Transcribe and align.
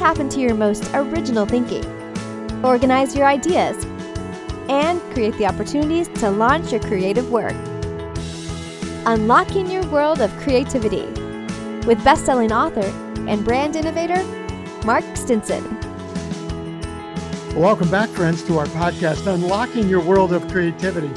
tap 0.00 0.18
into 0.18 0.40
your 0.40 0.54
most 0.54 0.82
original 0.94 1.44
thinking, 1.44 1.84
organize 2.64 3.14
your 3.14 3.26
ideas, 3.26 3.84
and 4.70 4.98
create 5.12 5.36
the 5.36 5.44
opportunities 5.44 6.08
to 6.08 6.30
launch 6.30 6.72
your 6.72 6.80
creative 6.80 7.30
work. 7.30 7.54
Unlocking 9.04 9.70
your 9.70 9.86
world 9.88 10.22
of 10.22 10.34
creativity 10.38 11.02
with 11.86 12.02
best-selling 12.02 12.50
author 12.50 12.86
and 13.28 13.44
brand 13.44 13.76
innovator 13.76 14.24
Mark 14.86 15.04
Stinson. 15.12 15.62
Welcome 17.54 17.90
back, 17.90 18.08
friends, 18.08 18.42
to 18.44 18.56
our 18.56 18.66
podcast, 18.68 19.26
Unlocking 19.26 19.86
Your 19.86 20.00
World 20.00 20.32
of 20.32 20.48
Creativity. 20.48 21.10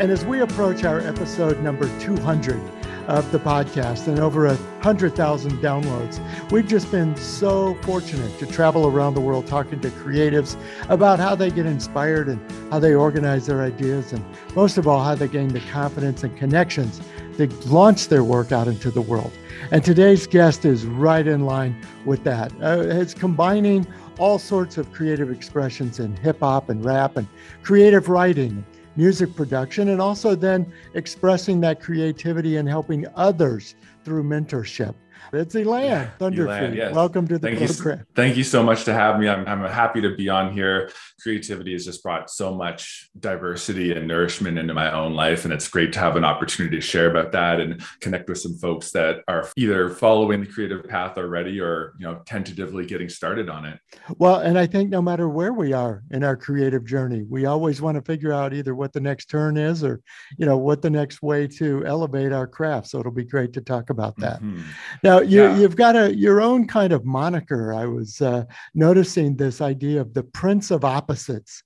And 0.00 0.10
as 0.10 0.24
we 0.24 0.40
approach 0.40 0.82
our 0.82 0.98
episode 0.98 1.60
number 1.60 1.86
200 2.00 2.60
of 3.06 3.30
the 3.32 3.38
podcast 3.38 4.08
and 4.08 4.18
over 4.18 4.46
a 4.46 4.54
100,000 4.54 5.52
downloads, 5.58 6.20
we've 6.50 6.66
just 6.66 6.90
been 6.90 7.14
so 7.16 7.74
fortunate 7.82 8.38
to 8.38 8.46
travel 8.46 8.86
around 8.86 9.14
the 9.14 9.20
world 9.20 9.46
talking 9.46 9.80
to 9.80 9.90
creatives 9.90 10.56
about 10.88 11.18
how 11.18 11.34
they 11.34 11.50
get 11.50 11.66
inspired 11.66 12.28
and 12.28 12.40
how 12.70 12.78
they 12.78 12.94
organize 12.94 13.46
their 13.46 13.62
ideas, 13.62 14.12
and 14.12 14.24
most 14.54 14.78
of 14.78 14.86
all, 14.86 15.02
how 15.02 15.14
they 15.14 15.28
gain 15.28 15.48
the 15.48 15.60
confidence 15.70 16.22
and 16.22 16.36
connections 16.36 17.00
to 17.36 17.46
launch 17.66 18.08
their 18.08 18.24
work 18.24 18.52
out 18.52 18.68
into 18.68 18.90
the 18.90 19.00
world. 19.00 19.32
And 19.70 19.84
today's 19.84 20.26
guest 20.26 20.64
is 20.64 20.86
right 20.86 21.26
in 21.26 21.44
line 21.44 21.76
with 22.04 22.24
that. 22.24 22.52
Uh, 22.62 22.82
it's 22.82 23.14
combining 23.14 23.86
all 24.18 24.38
sorts 24.38 24.78
of 24.78 24.92
creative 24.92 25.30
expressions 25.30 25.98
in 25.98 26.16
hip 26.16 26.40
hop 26.40 26.68
and 26.68 26.84
rap 26.84 27.16
and 27.16 27.26
creative 27.62 28.08
writing 28.08 28.64
music 28.96 29.34
production 29.34 29.88
and 29.88 30.00
also 30.00 30.34
then 30.34 30.70
expressing 30.94 31.60
that 31.60 31.80
creativity 31.80 32.56
and 32.56 32.68
helping 32.68 33.06
others 33.14 33.74
through 34.04 34.22
mentorship. 34.22 34.94
It's 35.32 35.54
Elan, 35.54 36.10
Thunderfeet. 36.18 36.76
Yes. 36.76 36.94
Welcome 36.94 37.26
to 37.28 37.38
the 37.38 37.48
thank 37.48 37.58
program. 37.58 37.98
You, 37.98 38.04
thank 38.14 38.36
you 38.36 38.44
so 38.44 38.62
much 38.62 38.84
to 38.84 38.92
have 38.92 39.18
me. 39.18 39.28
I'm, 39.28 39.46
I'm 39.46 39.70
happy 39.70 40.00
to 40.02 40.14
be 40.14 40.28
on 40.28 40.52
here. 40.52 40.90
Creativity 41.20 41.72
has 41.72 41.84
just 41.84 42.02
brought 42.02 42.30
so 42.30 42.54
much 42.54 43.10
diversity 43.18 43.92
and 43.92 44.06
nourishment 44.06 44.58
into 44.58 44.74
my 44.74 44.92
own 44.92 45.14
life. 45.14 45.44
And 45.44 45.52
it's 45.52 45.68
great 45.68 45.92
to 45.94 45.98
have 45.98 46.16
an 46.16 46.24
opportunity 46.24 46.76
to 46.76 46.82
share 46.82 47.10
about 47.10 47.32
that 47.32 47.60
and 47.60 47.82
connect 48.00 48.28
with 48.28 48.38
some 48.38 48.56
folks 48.58 48.90
that 48.92 49.22
are 49.26 49.48
either 49.56 49.90
following 49.90 50.40
the 50.40 50.46
creative 50.46 50.86
path 50.88 51.16
already 51.16 51.60
or, 51.60 51.94
you 51.98 52.06
know, 52.06 52.20
tentatively 52.26 52.84
getting 52.86 53.08
started 53.08 53.48
on 53.48 53.64
it. 53.64 53.78
Well, 54.18 54.40
and 54.40 54.58
I 54.58 54.66
think 54.66 54.90
no 54.90 55.00
matter 55.00 55.28
where 55.28 55.52
we 55.52 55.72
are 55.72 56.02
in 56.10 56.22
our 56.22 56.36
creative 56.36 56.84
journey, 56.84 57.24
we 57.28 57.46
always 57.46 57.80
want 57.80 57.96
to 57.96 58.02
figure 58.02 58.32
out 58.32 58.52
either 58.52 58.74
what 58.74 58.92
the 58.92 59.00
next 59.00 59.26
turn 59.26 59.56
is 59.56 59.82
or, 59.82 60.00
you 60.36 60.46
know, 60.46 60.58
what 60.58 60.82
the 60.82 60.90
next 60.90 61.22
way 61.22 61.46
to 61.46 61.84
elevate 61.86 62.32
our 62.32 62.46
craft. 62.46 62.88
So 62.88 63.00
it'll 63.00 63.12
be 63.12 63.24
great 63.24 63.52
to 63.54 63.60
talk 63.60 63.90
about 63.90 64.16
that. 64.18 64.42
Mm-hmm. 64.42 64.62
Now, 65.02 65.13
you, 65.20 65.42
yeah. 65.42 65.56
you've 65.56 65.76
got 65.76 65.96
a 65.96 66.14
your 66.14 66.40
own 66.40 66.66
kind 66.66 66.92
of 66.92 67.04
moniker. 67.04 67.74
I 67.74 67.86
was 67.86 68.20
uh, 68.20 68.44
noticing 68.74 69.36
this 69.36 69.60
idea 69.60 70.00
of 70.00 70.14
the 70.14 70.22
Prince 70.22 70.70
of 70.70 70.84
Opposites, 70.84 71.62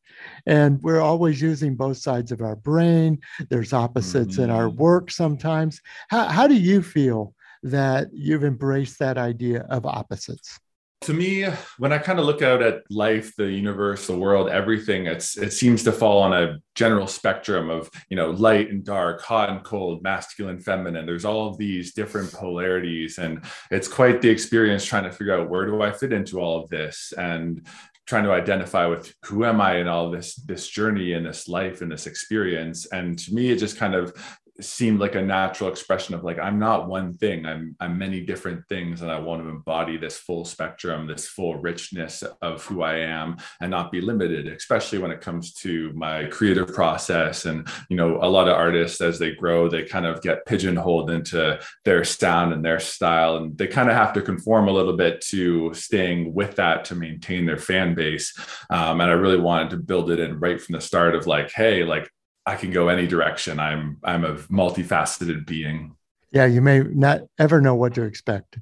and 0.47 0.81
we're 0.83 1.01
always 1.01 1.41
using 1.41 1.77
both 1.77 1.99
sides 1.99 2.33
of 2.33 2.41
our 2.41 2.57
brain. 2.57 3.21
There's 3.51 3.73
opposites 3.73 4.35
mm-hmm. 4.35 4.45
in 4.45 4.51
our 4.51 4.69
mm-hmm. 4.69 4.79
work 4.79 5.11
sometimes. 5.11 5.81
How, 6.09 6.29
how 6.29 6.47
do 6.47 6.55
you 6.55 6.83
feel 6.83 7.35
that 7.63 8.09
you've 8.13 8.45
embraced 8.45 8.99
that 8.99 9.19
idea 9.19 9.67
of 9.69 9.87
opposites? 9.87 10.59
To 11.01 11.15
me 11.15 11.47
when 11.79 11.93
i 11.93 11.99
kind 11.99 12.19
of 12.19 12.25
look 12.25 12.43
out 12.43 12.61
at 12.61 12.83
life 12.91 13.35
the 13.37 13.51
universe 13.51 14.07
the 14.07 14.17
world 14.17 14.49
everything 14.49 15.07
it's 15.07 15.37
it 15.37 15.53
seems 15.53 15.85
to 15.85 15.93
fall 15.93 16.21
on 16.23 16.33
a 16.33 16.59
general 16.79 17.09
spectrum 17.09 17.71
of 17.71 17.91
you 18.09 18.17
know 18.17 18.31
light 18.31 18.71
and 18.71 18.85
dark 18.85 19.21
hot 19.21 19.51
and 19.51 19.65
cold 19.65 20.01
masculine 20.01 20.61
feminine. 20.61 21.05
There's 21.05 21.25
all 21.25 21.49
of 21.49 21.59
these 21.59 21.93
different 21.93 22.33
polarities 22.33 23.19
and 23.19 23.43
it's 23.73 23.89
quite 23.89 24.23
the 24.23 24.29
experience 24.29 24.85
trying 24.85 25.03
to 25.03 25.11
figure 25.11 25.37
out 25.37 25.51
where 25.51 25.67
do 25.67 25.83
i 25.83 25.91
fit 25.91 26.13
into 26.13 26.39
all 26.39 26.63
of 26.63 26.71
this 26.71 27.13
and 27.19 27.67
trying 28.07 28.23
to 28.25 28.33
identify 28.33 28.87
with 28.87 29.13
who 29.25 29.45
am 29.45 29.61
i 29.61 29.79
in 29.79 29.89
all 29.89 30.09
this 30.09 30.37
this 30.37 30.69
journey 30.69 31.15
and 31.15 31.27
this 31.27 31.49
life 31.49 31.83
and 31.83 31.91
this 31.91 32.07
experience. 32.07 32.87
And 32.87 33.19
to 33.19 33.35
me 33.35 33.51
it 33.51 33.57
just 33.57 33.77
kind 33.77 33.95
of 33.95 34.15
seemed 34.61 34.99
like 34.99 35.15
a 35.15 35.23
natural 35.23 35.71
expression 35.71 36.15
of 36.15 36.25
like 36.25 36.39
i'm 36.39 36.59
not 36.59 36.89
one 36.89 37.17
thing. 37.17 37.47
I'm 37.47 37.77
i'm 37.81 37.97
many 37.97 38.21
different 38.21 38.67
things 38.69 39.03
and 39.03 39.11
i 39.11 39.19
want 39.19 39.43
to 39.43 39.49
embody 39.49 39.97
this 39.97 40.17
full 40.17 40.45
spectrum 40.45 41.07
this 41.07 41.29
full 41.29 41.57
richness 41.57 42.25
of 42.43 42.65
who 42.65 42.83
i 42.83 42.97
am 42.97 43.37
and 43.61 43.71
not 43.71 43.93
be 43.93 44.01
limited 44.01 44.49
especially 44.49 44.99
when 44.99 45.11
it 45.11 45.21
comes 45.21 45.53
to 45.55 45.93
my 45.95 46.25
creative 46.25 46.75
process. 46.75 47.45
And 47.45 47.69
you 47.89 47.97
know 47.97 48.19
a 48.23 48.29
lot 48.29 48.49
of 48.49 48.55
artists 48.55 49.01
as 49.01 49.19
they 49.19 49.33
grow 49.33 49.69
they 49.69 49.85
kind 49.85 50.07
of 50.07 50.23
get 50.23 50.47
pigeonholed 50.47 51.11
into 51.11 51.61
their 51.85 52.05
sound 52.05 52.53
and 52.53 52.65
their 52.65 52.81
style. 52.81 53.37
And 53.37 53.57
they 53.57 53.67
kind 53.67 53.89
of 53.89 53.97
have 53.97 54.13
to 54.15 54.23
conform 54.23 54.69
a 54.69 54.73
little 54.73 54.97
bit 54.97 55.21
to 55.33 55.73
staying 55.75 56.35
with 56.35 56.57
that 56.57 56.85
to 56.87 56.95
maintain 56.95 57.47
their 57.47 57.59
fan 57.59 57.95
base. 57.95 58.37
Um, 58.71 59.01
and 59.01 59.11
i 59.11 59.15
really 59.15 59.39
wanted 59.39 59.71
to 59.71 59.77
build 59.77 60.11
it 60.11 60.19
in 60.19 60.39
right 60.41 60.61
from 60.61 60.75
the 60.75 60.81
start 60.81 61.15
of 61.15 61.27
like 61.27 61.51
hey 61.53 61.85
like 61.85 62.11
I 62.49 62.57
can 62.57 62.71
go 62.71 62.89
any 62.89 63.07
direction. 63.07 63.61
I'm 63.61 63.99
I'm 64.03 64.25
a 64.25 64.37
multifaceted 64.37 65.47
being. 65.47 65.95
Yeah, 66.33 66.47
you 66.47 66.63
may 66.63 66.81
not 66.81 67.23
ever 67.39 67.61
know 67.61 67.75
what 67.75 67.95
to 67.95 68.03
expect. 68.03 68.59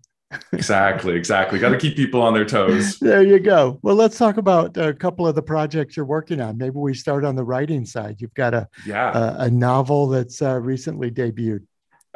exactly, 0.52 1.14
exactly. 1.14 1.60
Got 1.60 1.68
to 1.68 1.78
keep 1.78 1.94
people 1.94 2.20
on 2.20 2.34
their 2.34 2.44
toes. 2.44 2.98
There 3.00 3.22
you 3.22 3.38
go. 3.38 3.78
Well, 3.82 3.94
let's 3.94 4.18
talk 4.18 4.38
about 4.38 4.76
a 4.76 4.92
couple 4.92 5.24
of 5.24 5.36
the 5.36 5.42
projects 5.42 5.96
you're 5.96 6.04
working 6.04 6.40
on. 6.40 6.58
Maybe 6.58 6.74
we 6.74 6.94
start 6.94 7.24
on 7.24 7.36
the 7.36 7.44
writing 7.44 7.86
side. 7.86 8.16
You've 8.18 8.34
got 8.34 8.54
a 8.54 8.68
yeah. 8.84 9.16
a, 9.16 9.44
a 9.44 9.50
novel 9.50 10.08
that's 10.08 10.42
uh, 10.42 10.58
recently 10.60 11.12
debuted. 11.12 11.62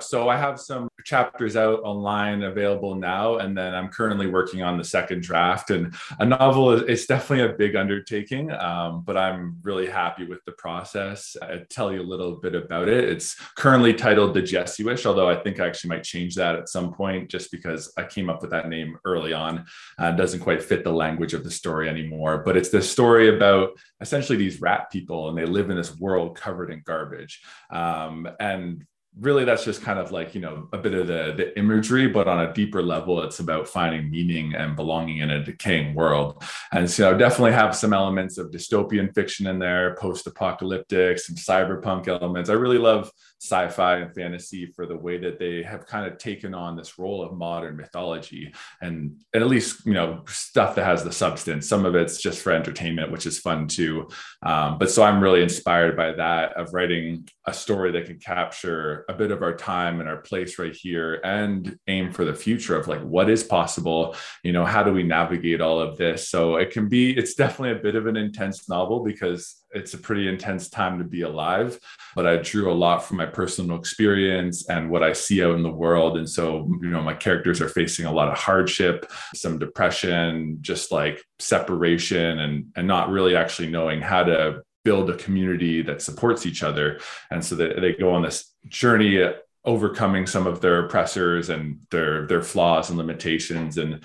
So 0.03 0.29
I 0.29 0.37
have 0.37 0.61
some 0.61 0.89
chapters 1.05 1.57
out 1.57 1.81
online 1.83 2.43
available 2.43 2.95
now, 2.95 3.39
and 3.39 3.57
then 3.57 3.75
I'm 3.75 3.89
currently 3.89 4.27
working 4.27 4.63
on 4.63 4.77
the 4.77 4.85
second 4.85 5.23
draft. 5.23 5.71
And 5.71 5.95
a 6.19 6.27
novel 6.27 6.73
is 6.73 6.83
it's 6.83 7.07
definitely 7.07 7.47
a 7.47 7.57
big 7.57 7.77
undertaking, 7.77 8.51
um, 8.53 9.03
but 9.05 9.17
I'm 9.17 9.59
really 9.63 9.87
happy 9.87 10.27
with 10.27 10.45
the 10.45 10.53
process. 10.53 11.37
I'll 11.43 11.65
tell 11.69 11.93
you 11.93 12.01
a 12.01 12.03
little 12.03 12.37
bit 12.37 12.55
about 12.55 12.89
it. 12.89 13.05
It's 13.05 13.37
currently 13.57 13.95
titled 13.95 14.35
The 14.35 14.43
Jesuish, 14.43 15.07
although 15.07 15.29
I 15.29 15.37
think 15.37 15.61
I 15.61 15.67
actually 15.67 15.91
might 15.91 16.05
change 16.05 16.35
that 16.37 16.57
at 16.57 16.69
some 16.69 16.93
point 16.93 17.31
just 17.31 17.51
because 17.51 17.93
I 17.97 18.05
came 18.05 18.29
up 18.29 18.43
with 18.43 18.51
that 18.51 18.69
name 18.69 18.99
early 19.05 19.33
on. 19.33 19.67
Uh, 19.99 20.13
doesn't 20.13 20.41
quite 20.41 20.63
fit 20.63 20.85
the 20.85 20.93
language 20.93 21.35
of 21.35 21.45
the 21.45 21.51
story 21.51 21.89
anymore, 21.89 22.43
but 22.45 22.57
it's 22.57 22.71
the 22.71 22.83
story 22.83 23.35
about 23.35 23.71
essentially 24.01 24.39
these 24.39 24.61
rat 24.61 24.91
people, 24.91 25.29
and 25.29 25.39
they 25.39 25.47
live 25.47 25.71
in 25.71 25.77
this 25.77 25.97
world 25.99 26.37
covered 26.37 26.71
in 26.71 26.83
garbage. 26.85 27.43
Um, 27.71 28.29
and 28.39 28.85
really 29.19 29.45
that's 29.45 29.65
just 29.65 29.83
kind 29.83 29.99
of 29.99 30.13
like 30.13 30.35
you 30.35 30.41
know 30.41 30.69
a 30.73 30.79
bit 30.79 30.95
of 30.95 31.09
the 31.09 31.35
the 31.37 31.59
imagery 31.59 32.07
but 32.07 32.29
on 32.29 32.47
a 32.47 32.53
deeper 32.53 32.81
level 32.81 33.21
it's 33.23 33.41
about 33.41 33.67
finding 33.67 34.09
meaning 34.09 34.55
and 34.55 34.77
belonging 34.77 35.19
in 35.19 35.31
a 35.31 35.45
decaying 35.45 35.95
world. 35.95 36.43
And 36.73 36.89
so 36.89 37.17
definitely 37.17 37.53
have 37.53 37.75
some 37.75 37.93
elements 37.93 38.39
of 38.39 38.51
dystopian 38.51 39.13
fiction 39.15 39.47
in 39.49 39.59
there 39.59 39.97
post-apocalyptic 39.97 41.19
some 41.19 41.37
cyberpunk 41.37 42.07
elements. 42.07 42.51
I 42.51 42.55
really 42.55 42.79
love 42.79 43.11
sci-fi 43.41 43.97
and 43.97 44.15
fantasy 44.15 44.67
for 44.67 44.87
the 44.87 44.97
way 44.97 45.17
that 45.17 45.39
they 45.39 45.63
have 45.63 45.87
kind 45.87 46.07
of 46.07 46.19
taken 46.19 46.55
on 46.55 46.77
this 46.77 46.99
role 46.99 47.23
of 47.23 47.33
modern 47.33 47.75
mythology 47.75 48.53
and, 48.83 49.17
and 49.33 49.43
at 49.43 49.49
least 49.49 49.87
you 49.87 49.95
know 49.95 50.23
stuff 50.29 50.75
that 50.75 50.85
has 50.85 51.03
the 51.03 51.13
substance. 51.13 51.67
Some 51.69 51.87
of 51.87 51.95
it's 51.95 52.21
just 52.21 52.43
for 52.43 52.53
entertainment 52.53 53.11
which 53.11 53.27
is 53.27 53.39
fun 53.39 53.67
too. 53.67 54.09
Um, 54.43 54.79
but 54.79 54.91
so 54.91 55.03
i'm 55.03 55.23
really 55.23 55.43
inspired 55.43 55.97
by 55.97 56.13
that 56.13 56.53
of 56.57 56.73
writing 56.75 57.27
a 57.47 57.53
story 57.53 57.93
that 57.93 58.07
can 58.07 58.19
capture 58.19 59.05
a 59.09 59.15
bit 59.15 59.31
of 59.31 59.43
our 59.43 59.57
time 59.57 60.01
and 60.01 60.09
our 60.09 60.19
place 60.19 60.59
right 60.59 60.75
here 60.75 61.21
and 61.25 61.79
aim 61.89 62.13
for 62.13 62.25
the 62.25 62.35
future 62.35 62.77
of 62.77 62.89
like 62.89 63.01
what 63.01 63.31
is 63.31 63.43
possible? 63.43 64.15
You 64.43 64.53
know 64.53 64.65
how 64.65 64.83
do 64.83 64.93
we 64.93 65.03
navigate 65.03 65.61
all 65.61 65.81
of 65.81 65.97
this? 65.97 66.29
So 66.29 66.57
it 66.57 66.71
can 66.71 66.89
be 66.89 67.17
it's 67.17 67.35
definitely 67.35 67.79
a 67.79 67.83
bit 67.83 67.97
of 67.97 68.07
an 68.07 68.17
intense 68.17 68.69
novel 68.69 69.03
because 69.03 69.60
it's 69.73 69.95
a 69.95 69.99
pretty 69.99 70.29
intense 70.29 70.69
time 70.69 70.99
to 70.99 71.05
be 71.05 71.23
alive 71.23 71.79
but 72.15 72.27
i 72.27 72.37
drew 72.37 72.71
a 72.71 72.75
lot 72.75 73.05
from 73.05 73.17
my 73.17 73.27
personal 73.27 73.79
experience 73.79 74.69
and 74.69 74.91
what 74.91 75.03
i 75.03 75.13
see 75.13 75.43
out 75.43 75.55
in 75.55 75.63
the 75.63 75.71
world. 75.71 76.17
And 76.17 76.29
so 76.29 76.69
you 76.83 76.91
know 76.91 77.03
my 77.03 77.15
characters 77.15 77.61
are 77.61 77.69
facing 77.69 78.07
a 78.07 78.13
lot 78.13 78.29
of 78.29 78.39
hardship 78.39 79.11
some 79.35 79.59
depression 79.59 80.59
just 80.61 80.93
like 80.93 81.23
separation 81.39 82.39
and 82.41 82.67
and 82.77 82.87
not 82.87 83.11
really 83.11 83.37
actually 83.37 83.71
knowing 83.71 84.01
how 84.01 84.25
to 84.25 84.63
build 84.85 85.11
a 85.11 85.17
community 85.17 85.83
that 85.83 86.03
supports 86.03 86.47
each 86.47 86.63
other. 86.63 87.01
And 87.31 87.45
so 87.45 87.55
that 87.57 87.81
they 87.81 87.93
go 87.93 88.15
on 88.15 88.23
this 88.23 88.53
journey 88.69 89.23
overcoming 89.65 90.27
some 90.27 90.47
of 90.47 90.63
their 90.63 90.87
oppressors 90.87 91.51
and 91.51 91.81
their 91.91 92.27
their 92.27 92.43
flaws 92.43 92.89
and 92.89 92.99
limitations. 92.99 93.79
And 93.79 94.03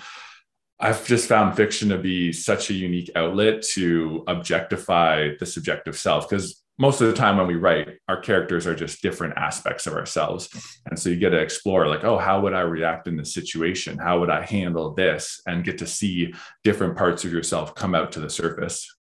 I've 0.78 1.06
just 1.06 1.28
found 1.28 1.56
fiction 1.56 1.88
to 1.88 1.98
be 1.98 2.32
such 2.32 2.70
a 2.70 2.74
unique 2.74 3.10
outlet 3.16 3.62
to 3.74 4.24
objectify 4.26 5.30
the 5.38 5.46
subjective 5.46 5.96
self 5.96 6.28
because 6.28 6.62
most 6.78 7.00
of 7.00 7.06
the 7.06 7.14
time 7.14 7.38
when 7.38 7.46
we 7.46 7.54
write, 7.54 7.88
our 8.06 8.20
characters 8.20 8.66
are 8.66 8.74
just 8.74 9.00
different 9.00 9.34
aspects 9.38 9.86
of 9.86 9.94
ourselves. 9.94 10.48
And 10.84 10.98
so 10.98 11.08
you 11.08 11.16
get 11.16 11.30
to 11.30 11.38
explore, 11.38 11.88
like, 11.88 12.04
oh, 12.04 12.18
how 12.18 12.40
would 12.42 12.52
I 12.52 12.60
react 12.60 13.08
in 13.08 13.16
this 13.16 13.32
situation? 13.32 13.96
How 13.96 14.20
would 14.20 14.28
I 14.28 14.44
handle 14.44 14.92
this? 14.92 15.40
And 15.46 15.64
get 15.64 15.78
to 15.78 15.86
see 15.86 16.34
different 16.64 16.96
parts 16.96 17.24
of 17.24 17.32
yourself 17.32 17.74
come 17.74 17.94
out 17.94 18.12
to 18.12 18.20
the 18.20 18.28
surface. 18.28 18.94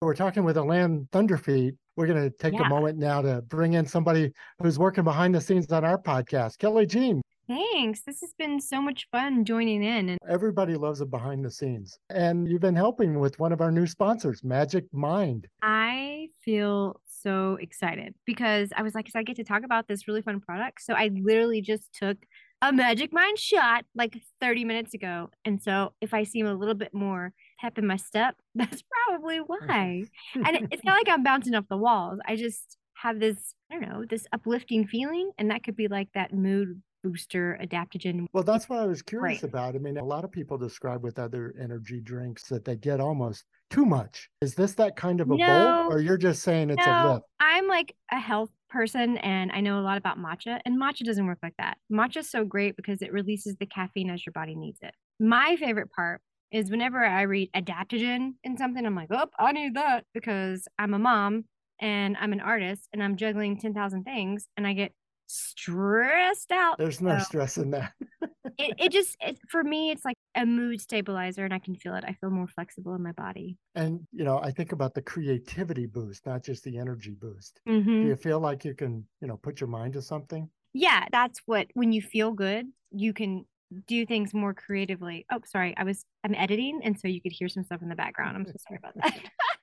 We're 0.00 0.14
talking 0.14 0.42
with 0.42 0.56
Elan 0.56 1.08
Thunderfeet. 1.12 1.76
We're 1.96 2.08
going 2.08 2.22
to 2.22 2.36
take 2.36 2.54
yeah. 2.54 2.66
a 2.66 2.68
moment 2.68 2.98
now 2.98 3.22
to 3.22 3.40
bring 3.42 3.74
in 3.74 3.86
somebody 3.86 4.32
who's 4.58 4.78
working 4.78 5.04
behind 5.04 5.34
the 5.34 5.40
scenes 5.40 5.70
on 5.70 5.84
our 5.84 5.96
podcast, 5.96 6.58
Kelly 6.58 6.86
Jean. 6.86 7.22
Thanks. 7.48 8.02
This 8.02 8.20
has 8.22 8.34
been 8.36 8.60
so 8.60 8.82
much 8.82 9.06
fun 9.12 9.44
joining 9.44 9.84
in. 9.84 10.08
And 10.08 10.18
everybody 10.28 10.74
loves 10.74 11.00
a 11.00 11.06
behind 11.06 11.44
the 11.44 11.50
scenes. 11.50 11.98
And 12.10 12.48
you've 12.48 12.60
been 12.60 12.74
helping 12.74 13.20
with 13.20 13.38
one 13.38 13.52
of 13.52 13.60
our 13.60 13.70
new 13.70 13.86
sponsors, 13.86 14.42
Magic 14.42 14.84
Mind. 14.92 15.46
I 15.62 16.28
feel 16.44 17.00
so 17.06 17.56
excited 17.60 18.14
because 18.24 18.70
I 18.76 18.82
was 18.82 18.94
like, 18.94 19.04
because 19.04 19.18
I 19.18 19.22
get 19.22 19.36
to 19.36 19.44
talk 19.44 19.62
about 19.64 19.86
this 19.86 20.08
really 20.08 20.22
fun 20.22 20.40
product. 20.40 20.82
So 20.82 20.94
I 20.94 21.10
literally 21.14 21.60
just 21.60 21.92
took 21.92 22.16
a 22.62 22.72
Magic 22.72 23.12
Mind 23.12 23.38
shot 23.38 23.84
like 23.94 24.20
30 24.40 24.64
minutes 24.64 24.94
ago. 24.94 25.30
And 25.44 25.62
so 25.62 25.92
if 26.00 26.12
I 26.14 26.24
seem 26.24 26.46
a 26.46 26.54
little 26.54 26.74
bit 26.74 26.92
more 26.92 27.32
pep 27.60 27.78
in 27.78 27.86
my 27.86 27.96
step, 27.96 28.34
that's 28.56 28.82
probably 29.06 29.38
why. 29.38 30.02
and 30.34 30.68
it's 30.72 30.84
not 30.84 30.94
like 30.94 31.08
I'm 31.08 31.22
bouncing 31.22 31.54
off 31.54 31.68
the 31.70 31.76
walls. 31.76 32.18
I 32.26 32.34
just 32.34 32.76
have 33.02 33.20
this, 33.20 33.54
I 33.70 33.74
don't 33.78 33.88
know, 33.88 34.04
this 34.08 34.26
uplifting 34.32 34.86
feeling. 34.86 35.30
And 35.38 35.50
that 35.50 35.62
could 35.62 35.76
be 35.76 35.86
like 35.86 36.08
that 36.14 36.32
mood 36.32 36.82
booster 37.06 37.58
adaptogen. 37.62 38.26
Well, 38.32 38.42
that's 38.42 38.68
what 38.68 38.80
I 38.80 38.86
was 38.86 39.02
curious 39.02 39.42
right. 39.42 39.48
about. 39.48 39.74
I 39.74 39.78
mean, 39.78 39.96
a 39.96 40.04
lot 40.04 40.24
of 40.24 40.32
people 40.32 40.58
describe 40.58 41.02
with 41.02 41.18
other 41.18 41.54
energy 41.60 42.00
drinks 42.00 42.44
that 42.48 42.64
they 42.64 42.76
get 42.76 43.00
almost 43.00 43.44
too 43.70 43.86
much. 43.86 44.28
Is 44.40 44.54
this 44.54 44.74
that 44.74 44.96
kind 44.96 45.20
of 45.20 45.30
a 45.30 45.36
no, 45.36 45.46
bowl, 45.46 45.92
or 45.92 46.00
you're 46.00 46.16
just 46.16 46.42
saying 46.42 46.70
it's 46.70 46.84
no, 46.86 46.92
a 46.92 47.12
lift? 47.14 47.26
I'm 47.40 47.68
like 47.68 47.94
a 48.10 48.18
health 48.18 48.50
person 48.68 49.18
and 49.18 49.52
I 49.52 49.60
know 49.60 49.78
a 49.78 49.82
lot 49.82 49.98
about 49.98 50.18
matcha, 50.18 50.60
and 50.64 50.80
matcha 50.80 51.04
doesn't 51.04 51.26
work 51.26 51.38
like 51.42 51.56
that. 51.58 51.78
Matcha 51.92 52.18
is 52.18 52.30
so 52.30 52.44
great 52.44 52.76
because 52.76 53.02
it 53.02 53.12
releases 53.12 53.56
the 53.56 53.66
caffeine 53.66 54.10
as 54.10 54.24
your 54.26 54.32
body 54.32 54.54
needs 54.54 54.78
it. 54.82 54.94
My 55.20 55.56
favorite 55.56 55.90
part 55.92 56.20
is 56.52 56.70
whenever 56.70 57.04
I 57.04 57.22
read 57.22 57.50
adaptogen 57.54 58.34
in 58.44 58.56
something, 58.56 58.84
I'm 58.84 58.94
like, 58.94 59.08
oh, 59.10 59.26
I 59.38 59.52
need 59.52 59.74
that 59.74 60.04
because 60.14 60.66
I'm 60.78 60.94
a 60.94 60.98
mom 60.98 61.44
and 61.80 62.16
I'm 62.18 62.32
an 62.32 62.40
artist 62.40 62.88
and 62.92 63.02
I'm 63.02 63.16
juggling 63.16 63.58
10,000 63.58 64.04
things 64.04 64.48
and 64.56 64.66
I 64.66 64.72
get 64.72 64.92
stressed 65.26 66.52
out. 66.52 66.78
There's 66.78 67.00
no 67.00 67.18
so 67.18 67.24
stress 67.24 67.58
in 67.58 67.70
that. 67.70 67.92
it, 68.58 68.74
it 68.78 68.92
just, 68.92 69.16
it, 69.20 69.38
for 69.48 69.62
me, 69.62 69.90
it's 69.90 70.04
like 70.04 70.16
a 70.34 70.46
mood 70.46 70.80
stabilizer 70.80 71.44
and 71.44 71.54
I 71.54 71.58
can 71.58 71.74
feel 71.74 71.94
it. 71.94 72.04
I 72.06 72.12
feel 72.14 72.30
more 72.30 72.46
flexible 72.46 72.94
in 72.94 73.02
my 73.02 73.12
body. 73.12 73.56
And, 73.74 74.06
you 74.12 74.24
know, 74.24 74.38
I 74.38 74.50
think 74.50 74.72
about 74.72 74.94
the 74.94 75.02
creativity 75.02 75.86
boost, 75.86 76.26
not 76.26 76.44
just 76.44 76.64
the 76.64 76.78
energy 76.78 77.16
boost. 77.18 77.60
Mm-hmm. 77.68 78.02
Do 78.02 78.08
you 78.08 78.16
feel 78.16 78.40
like 78.40 78.64
you 78.64 78.74
can, 78.74 79.04
you 79.20 79.28
know, 79.28 79.36
put 79.36 79.60
your 79.60 79.68
mind 79.68 79.94
to 79.94 80.02
something? 80.02 80.48
Yeah, 80.72 81.04
that's 81.10 81.40
what, 81.46 81.68
when 81.74 81.92
you 81.92 82.02
feel 82.02 82.32
good, 82.32 82.66
you 82.90 83.12
can 83.12 83.44
do 83.86 84.06
things 84.06 84.32
more 84.34 84.54
creatively. 84.54 85.26
Oh, 85.32 85.40
sorry, 85.44 85.74
I 85.76 85.84
was 85.84 86.04
I'm 86.24 86.34
editing, 86.34 86.80
and 86.84 86.98
so 86.98 87.08
you 87.08 87.20
could 87.20 87.32
hear 87.32 87.48
some 87.48 87.64
stuff 87.64 87.82
in 87.82 87.88
the 87.88 87.94
background. 87.94 88.36
I'm 88.36 88.46
so 88.46 88.52
sorry 88.66 88.78
about 88.82 88.94
that. 89.02 89.20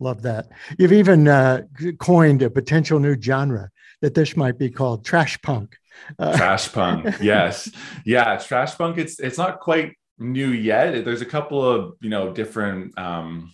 Love 0.00 0.22
that. 0.22 0.48
You've 0.76 0.92
even 0.92 1.28
uh, 1.28 1.62
coined 2.00 2.42
a 2.42 2.50
potential 2.50 2.98
new 2.98 3.16
genre 3.20 3.70
that 4.02 4.14
this 4.14 4.36
might 4.36 4.58
be 4.58 4.70
called 4.70 5.04
trash 5.04 5.40
punk. 5.40 5.76
Uh, 6.18 6.36
trash 6.36 6.70
punk, 6.72 7.14
yes, 7.22 7.70
yeah, 8.04 8.36
trash 8.36 8.76
punk. 8.76 8.98
It's 8.98 9.18
it's 9.18 9.38
not 9.38 9.60
quite 9.60 9.94
new 10.18 10.48
yet. 10.48 11.04
There's 11.04 11.22
a 11.22 11.26
couple 11.26 11.64
of 11.64 11.94
you 12.00 12.10
know 12.10 12.32
different 12.32 12.98
um, 12.98 13.52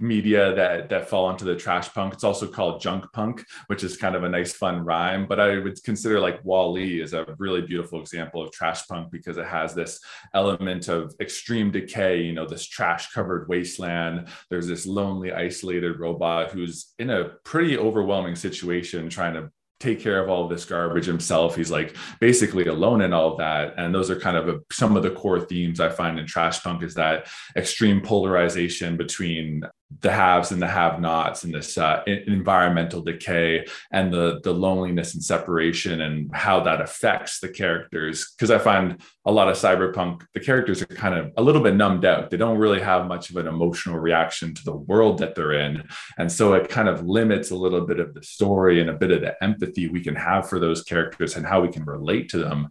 media 0.00 0.54
that 0.54 0.88
that 0.88 1.08
fall 1.08 1.30
into 1.30 1.44
the 1.44 1.56
trash 1.56 1.92
punk. 1.92 2.14
It's 2.14 2.24
also 2.24 2.46
called 2.46 2.80
junk 2.80 3.06
punk, 3.12 3.44
which 3.68 3.84
is 3.84 3.96
kind 3.96 4.14
of 4.14 4.24
a 4.24 4.28
nice 4.28 4.52
fun 4.52 4.84
rhyme. 4.84 5.26
But 5.26 5.40
I 5.40 5.58
would 5.58 5.82
consider 5.84 6.20
like 6.20 6.44
Wall-E 6.44 7.00
is 7.00 7.12
a 7.12 7.34
really 7.38 7.62
beautiful 7.62 8.00
example 8.00 8.42
of 8.42 8.52
trash 8.52 8.86
punk 8.86 9.10
because 9.10 9.36
it 9.36 9.46
has 9.46 9.74
this 9.74 10.00
element 10.34 10.88
of 10.88 11.14
extreme 11.20 11.70
decay. 11.70 12.22
You 12.22 12.32
know, 12.32 12.46
this 12.46 12.66
trash 12.66 13.12
covered 13.12 13.48
wasteland. 13.48 14.28
There's 14.50 14.66
this 14.66 14.86
lonely, 14.86 15.32
isolated 15.32 15.98
robot 15.98 16.50
who's 16.50 16.94
in 16.98 17.10
a 17.10 17.30
pretty 17.44 17.78
overwhelming 17.78 18.36
situation 18.36 19.08
trying 19.08 19.34
to 19.34 19.50
take 19.80 20.00
care 20.00 20.22
of 20.22 20.30
all 20.30 20.44
of 20.44 20.50
this 20.50 20.64
garbage 20.64 21.06
himself. 21.06 21.56
He's 21.56 21.70
like 21.70 21.96
basically 22.20 22.66
alone 22.66 23.02
in 23.02 23.12
all 23.12 23.36
that. 23.36 23.74
And 23.76 23.94
those 23.94 24.10
are 24.10 24.18
kind 24.18 24.36
of 24.36 24.48
a, 24.48 24.60
some 24.72 24.96
of 24.96 25.02
the 25.02 25.10
core 25.10 25.40
themes 25.40 25.80
I 25.80 25.88
find 25.88 26.18
in 26.18 26.26
trash 26.26 26.62
punk 26.62 26.82
is 26.82 26.94
that 26.94 27.26
extreme 27.56 28.00
polarization 28.00 28.96
between 28.96 29.62
the 30.00 30.10
haves 30.10 30.50
and 30.50 30.60
the 30.60 30.68
have-nots 30.68 31.44
and 31.44 31.54
this 31.54 31.76
uh, 31.78 32.02
environmental 32.06 33.00
decay 33.00 33.66
and 33.92 34.12
the 34.12 34.40
the 34.42 34.52
loneliness 34.52 35.14
and 35.14 35.22
separation 35.22 36.00
and 36.00 36.34
how 36.34 36.60
that 36.60 36.80
affects 36.80 37.40
the 37.40 37.48
characters. 37.48 38.32
Because 38.36 38.50
i 38.50 38.58
find 38.58 39.00
a 39.26 39.32
lot 39.32 39.48
of 39.48 39.56
cyberpunk 39.56 40.22
the 40.34 40.40
characters 40.40 40.82
are 40.82 40.86
kind 40.86 41.14
of 41.14 41.32
a 41.36 41.42
little 41.42 41.62
bit 41.62 41.74
numbed 41.74 42.04
out. 42.04 42.30
They 42.30 42.36
don't 42.36 42.58
really 42.58 42.80
have 42.80 43.06
much 43.06 43.30
of 43.30 43.36
an 43.36 43.46
emotional 43.46 43.98
reaction 43.98 44.54
to 44.54 44.64
the 44.64 44.76
world 44.76 45.18
that 45.18 45.34
they're 45.34 45.52
in. 45.52 45.84
And 46.18 46.30
so 46.30 46.54
it 46.54 46.68
kind 46.68 46.88
of 46.88 47.06
limits 47.06 47.50
a 47.50 47.56
little 47.56 47.86
bit 47.86 48.00
of 48.00 48.14
the 48.14 48.22
story 48.22 48.80
and 48.80 48.90
a 48.90 48.94
bit 48.94 49.10
of 49.10 49.20
the 49.20 49.42
empathy 49.42 49.88
we 49.88 50.02
can 50.02 50.16
have 50.16 50.48
for 50.48 50.58
those 50.58 50.82
characters 50.82 51.36
and 51.36 51.46
how 51.46 51.60
we 51.60 51.68
can 51.68 51.84
relate 51.84 52.28
to 52.30 52.38
them 52.38 52.68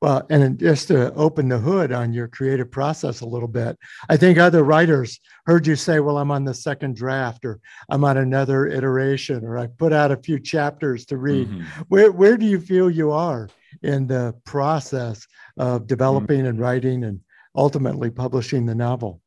well, 0.00 0.26
and 0.28 0.58
just 0.58 0.88
to 0.88 1.12
open 1.14 1.48
the 1.48 1.58
hood 1.58 1.92
on 1.92 2.12
your 2.12 2.28
creative 2.28 2.70
process 2.70 3.20
a 3.20 3.26
little 3.26 3.48
bit, 3.48 3.78
I 4.08 4.16
think 4.16 4.38
other 4.38 4.62
writers 4.62 5.18
heard 5.46 5.66
you 5.66 5.76
say, 5.76 6.00
Well, 6.00 6.18
I'm 6.18 6.30
on 6.30 6.44
the 6.44 6.54
second 6.54 6.96
draft, 6.96 7.44
or 7.44 7.60
I'm 7.88 8.04
on 8.04 8.18
another 8.18 8.66
iteration, 8.66 9.44
or 9.44 9.56
I 9.56 9.66
put 9.66 9.92
out 9.92 10.12
a 10.12 10.16
few 10.16 10.38
chapters 10.38 11.06
to 11.06 11.16
read. 11.16 11.48
Mm-hmm. 11.48 11.82
Where, 11.88 12.12
where 12.12 12.36
do 12.36 12.46
you 12.46 12.60
feel 12.60 12.90
you 12.90 13.12
are 13.12 13.48
in 13.82 14.06
the 14.06 14.34
process 14.44 15.26
of 15.56 15.86
developing 15.86 16.40
mm-hmm. 16.40 16.48
and 16.48 16.60
writing 16.60 17.04
and 17.04 17.20
ultimately 17.56 18.10
publishing 18.10 18.66
the 18.66 18.74
novel? 18.74 19.20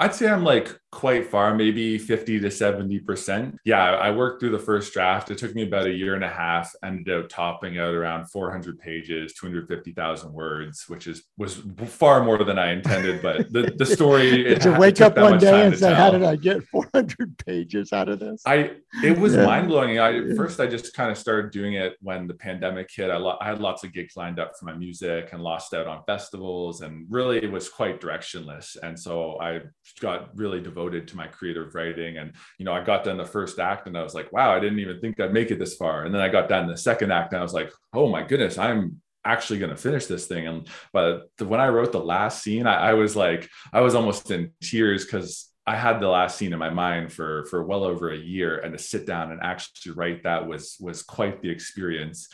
I'd 0.00 0.14
say 0.14 0.28
I'm 0.28 0.44
like 0.44 0.78
quite 0.90 1.26
far, 1.26 1.54
maybe 1.54 1.98
50 1.98 2.40
to 2.40 2.48
70%. 2.48 3.58
Yeah, 3.64 3.82
I 3.82 4.10
worked 4.10 4.40
through 4.40 4.52
the 4.52 4.58
first 4.58 4.92
draft. 4.92 5.30
It 5.30 5.36
took 5.36 5.54
me 5.54 5.62
about 5.64 5.86
a 5.86 5.92
year 5.92 6.14
and 6.14 6.24
a 6.24 6.28
half, 6.28 6.72
ended 6.82 7.24
up 7.24 7.28
topping 7.28 7.78
out 7.78 7.94
around 7.94 8.30
400 8.30 8.78
pages, 8.78 9.34
250,000 9.34 10.32
words, 10.32 10.84
which 10.88 11.06
is 11.06 11.24
was 11.36 11.62
far 11.86 12.24
more 12.24 12.42
than 12.42 12.58
I 12.58 12.72
intended. 12.72 13.20
But 13.20 13.52
the, 13.52 13.74
the 13.76 13.86
story. 13.98 14.44
Did 14.44 14.64
you 14.64 14.78
wake 14.78 15.00
up 15.00 15.16
one 15.16 15.38
day 15.38 15.66
and 15.66 15.78
say, 15.78 15.92
How 15.92 16.10
did 16.10 16.22
I 16.22 16.36
get 16.36 16.62
400 16.64 17.36
pages 17.44 17.92
out 17.92 18.08
of 18.08 18.18
this? 18.18 18.42
I 18.46 18.72
it 19.04 19.18
was 19.18 19.34
yeah. 19.34 19.44
mind 19.44 19.68
blowing. 19.68 19.98
I 19.98 20.34
first 20.34 20.58
I 20.58 20.66
just 20.66 20.94
kind 20.94 21.10
of 21.10 21.18
started 21.18 21.50
doing 21.50 21.74
it 21.74 21.96
when 22.00 22.26
the 22.26 22.34
pandemic 22.34 22.90
hit. 22.90 23.10
I, 23.10 23.18
lo- 23.18 23.36
I 23.40 23.46
had 23.46 23.60
lots 23.60 23.84
of 23.84 23.92
gigs 23.92 24.16
lined 24.16 24.40
up 24.40 24.52
for 24.58 24.64
my 24.64 24.74
music 24.74 25.30
and 25.32 25.42
lost 25.42 25.74
out 25.74 25.86
on 25.86 26.02
festivals 26.06 26.80
and 26.80 27.06
really 27.10 27.38
it 27.38 27.52
was 27.52 27.68
quite 27.68 28.00
directionless. 28.00 28.76
And 28.82 28.98
so 28.98 29.38
I 29.40 29.60
got 30.00 30.36
really 30.36 30.60
devoted 30.60 30.77
to 30.86 31.16
my 31.16 31.26
creative 31.26 31.74
writing. 31.74 32.18
And, 32.18 32.32
you 32.58 32.64
know, 32.64 32.72
I 32.72 32.84
got 32.84 33.04
done 33.04 33.16
the 33.16 33.24
first 33.24 33.58
act 33.58 33.86
and 33.86 33.96
I 33.98 34.02
was 34.02 34.14
like, 34.14 34.32
wow, 34.32 34.54
I 34.54 34.60
didn't 34.60 34.78
even 34.78 35.00
think 35.00 35.18
I'd 35.18 35.32
make 35.32 35.50
it 35.50 35.58
this 35.58 35.76
far. 35.76 36.04
And 36.04 36.14
then 36.14 36.22
I 36.22 36.28
got 36.28 36.48
done 36.48 36.68
the 36.68 36.76
second 36.76 37.10
act 37.12 37.32
and 37.32 37.40
I 37.40 37.42
was 37.42 37.54
like, 37.54 37.72
oh 37.92 38.08
my 38.08 38.22
goodness, 38.22 38.58
I'm 38.58 39.00
actually 39.24 39.58
going 39.58 39.70
to 39.70 39.76
finish 39.76 40.06
this 40.06 40.26
thing. 40.26 40.46
And, 40.46 40.68
but 40.92 41.30
the, 41.38 41.46
when 41.46 41.60
I 41.60 41.68
wrote 41.68 41.92
the 41.92 41.98
last 42.00 42.42
scene, 42.42 42.66
I, 42.66 42.90
I 42.90 42.92
was 42.94 43.16
like, 43.16 43.48
I 43.72 43.80
was 43.80 43.94
almost 43.94 44.30
in 44.30 44.52
tears 44.62 45.04
because 45.04 45.48
I 45.66 45.76
had 45.76 46.00
the 46.00 46.08
last 46.08 46.38
scene 46.38 46.54
in 46.54 46.58
my 46.58 46.70
mind 46.70 47.12
for 47.12 47.44
for 47.50 47.62
well 47.62 47.84
over 47.84 48.10
a 48.10 48.16
year, 48.16 48.56
and 48.56 48.72
to 48.72 48.82
sit 48.82 49.06
down 49.06 49.32
and 49.32 49.40
actually 49.42 49.92
write 49.92 50.22
that 50.22 50.46
was 50.46 50.78
was 50.80 51.02
quite 51.02 51.42
the 51.42 51.50
experience. 51.50 52.28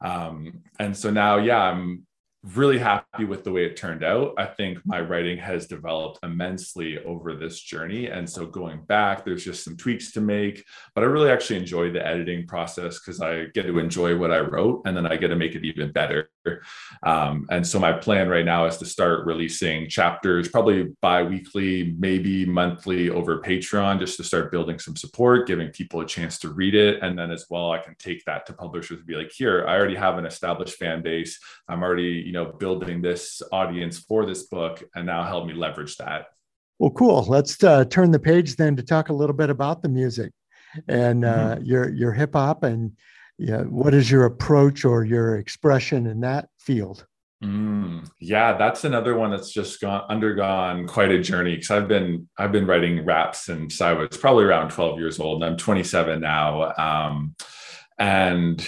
Um, 0.00 0.62
and 0.78 0.96
so 0.96 1.10
now, 1.10 1.38
yeah, 1.38 1.60
I'm 1.60 2.06
really 2.54 2.78
happy 2.78 3.24
with 3.24 3.44
the 3.44 3.52
way 3.52 3.64
it 3.64 3.76
turned 3.76 4.04
out. 4.04 4.34
I 4.38 4.46
think 4.46 4.78
my 4.84 5.00
writing 5.00 5.38
has 5.38 5.66
developed 5.66 6.20
immensely 6.22 6.98
over 7.04 7.34
this 7.34 7.60
journey. 7.60 8.06
And 8.06 8.28
so 8.28 8.46
going 8.46 8.82
back, 8.84 9.24
there's 9.24 9.44
just 9.44 9.64
some 9.64 9.76
tweaks 9.76 10.12
to 10.12 10.20
make, 10.20 10.64
but 10.94 11.04
I 11.04 11.06
really 11.06 11.30
actually 11.30 11.58
enjoy 11.58 11.90
the 11.90 12.06
editing 12.06 12.46
process 12.46 12.98
because 12.98 13.20
I 13.20 13.46
get 13.54 13.66
to 13.66 13.78
enjoy 13.78 14.16
what 14.16 14.30
I 14.30 14.40
wrote 14.40 14.82
and 14.86 14.96
then 14.96 15.06
I 15.06 15.16
get 15.16 15.28
to 15.28 15.36
make 15.36 15.54
it 15.54 15.64
even 15.64 15.92
better. 15.92 16.30
Um, 17.02 17.46
and 17.50 17.66
so 17.66 17.78
my 17.78 17.92
plan 17.92 18.28
right 18.28 18.44
now 18.44 18.66
is 18.66 18.76
to 18.78 18.86
start 18.86 19.26
releasing 19.26 19.88
chapters 19.88 20.48
probably 20.48 20.94
bi 21.00 21.22
weekly, 21.22 21.94
maybe 21.98 22.44
monthly 22.44 23.10
over 23.10 23.40
Patreon, 23.40 23.98
just 23.98 24.16
to 24.16 24.24
start 24.24 24.50
building 24.50 24.78
some 24.78 24.96
support, 24.96 25.46
giving 25.46 25.68
people 25.68 26.00
a 26.00 26.06
chance 26.06 26.38
to 26.40 26.48
read 26.50 26.74
it. 26.74 27.02
And 27.02 27.18
then 27.18 27.30
as 27.30 27.46
well, 27.50 27.70
I 27.72 27.78
can 27.78 27.94
take 27.98 28.24
that 28.24 28.46
to 28.46 28.52
publishers 28.52 28.98
and 28.98 29.06
be 29.06 29.16
like, 29.16 29.32
here, 29.32 29.66
I 29.66 29.76
already 29.76 29.96
have 29.96 30.18
an 30.18 30.26
established 30.26 30.76
fan 30.76 31.02
base. 31.02 31.38
I'm 31.68 31.82
already, 31.82 32.22
you 32.26 32.32
know, 32.32 32.46
building 32.46 33.02
this 33.02 33.42
audience 33.52 33.98
for 33.98 34.26
this 34.26 34.44
book, 34.44 34.82
and 34.94 35.06
now 35.06 35.24
help 35.24 35.46
me 35.46 35.54
leverage 35.54 35.96
that. 35.96 36.26
Well, 36.78 36.90
cool. 36.90 37.24
Let's 37.24 37.62
uh, 37.64 37.84
turn 37.86 38.10
the 38.12 38.20
page 38.20 38.56
then 38.56 38.76
to 38.76 38.82
talk 38.82 39.08
a 39.08 39.12
little 39.12 39.34
bit 39.34 39.50
about 39.50 39.82
the 39.82 39.88
music 39.88 40.32
and 40.86 41.24
uh, 41.24 41.56
mm-hmm. 41.56 41.64
your 41.64 41.88
your 41.90 42.12
hip 42.12 42.34
hop 42.34 42.62
and 42.62 42.92
yeah, 43.38 43.62
what 43.62 43.94
is 43.94 44.10
your 44.10 44.24
approach 44.24 44.84
or 44.84 45.04
your 45.04 45.36
expression 45.36 46.06
in 46.06 46.20
that 46.20 46.48
field? 46.58 47.06
Mm, 47.42 48.10
yeah, 48.20 48.56
that's 48.56 48.84
another 48.84 49.16
one 49.16 49.30
that's 49.30 49.52
just 49.52 49.80
gone 49.80 50.04
undergone 50.08 50.88
quite 50.88 51.12
a 51.12 51.22
journey 51.22 51.54
because 51.54 51.70
I've 51.70 51.86
been 51.86 52.28
I've 52.36 52.50
been 52.50 52.66
writing 52.66 53.04
rap 53.04 53.36
since 53.36 53.80
I 53.80 53.92
was 53.92 54.16
probably 54.16 54.44
around 54.44 54.70
12 54.70 54.98
years 54.98 55.20
old 55.20 55.42
and 55.42 55.52
I'm 55.52 55.56
27 55.56 56.20
now. 56.20 56.72
Um, 56.76 57.36
and 57.96 58.66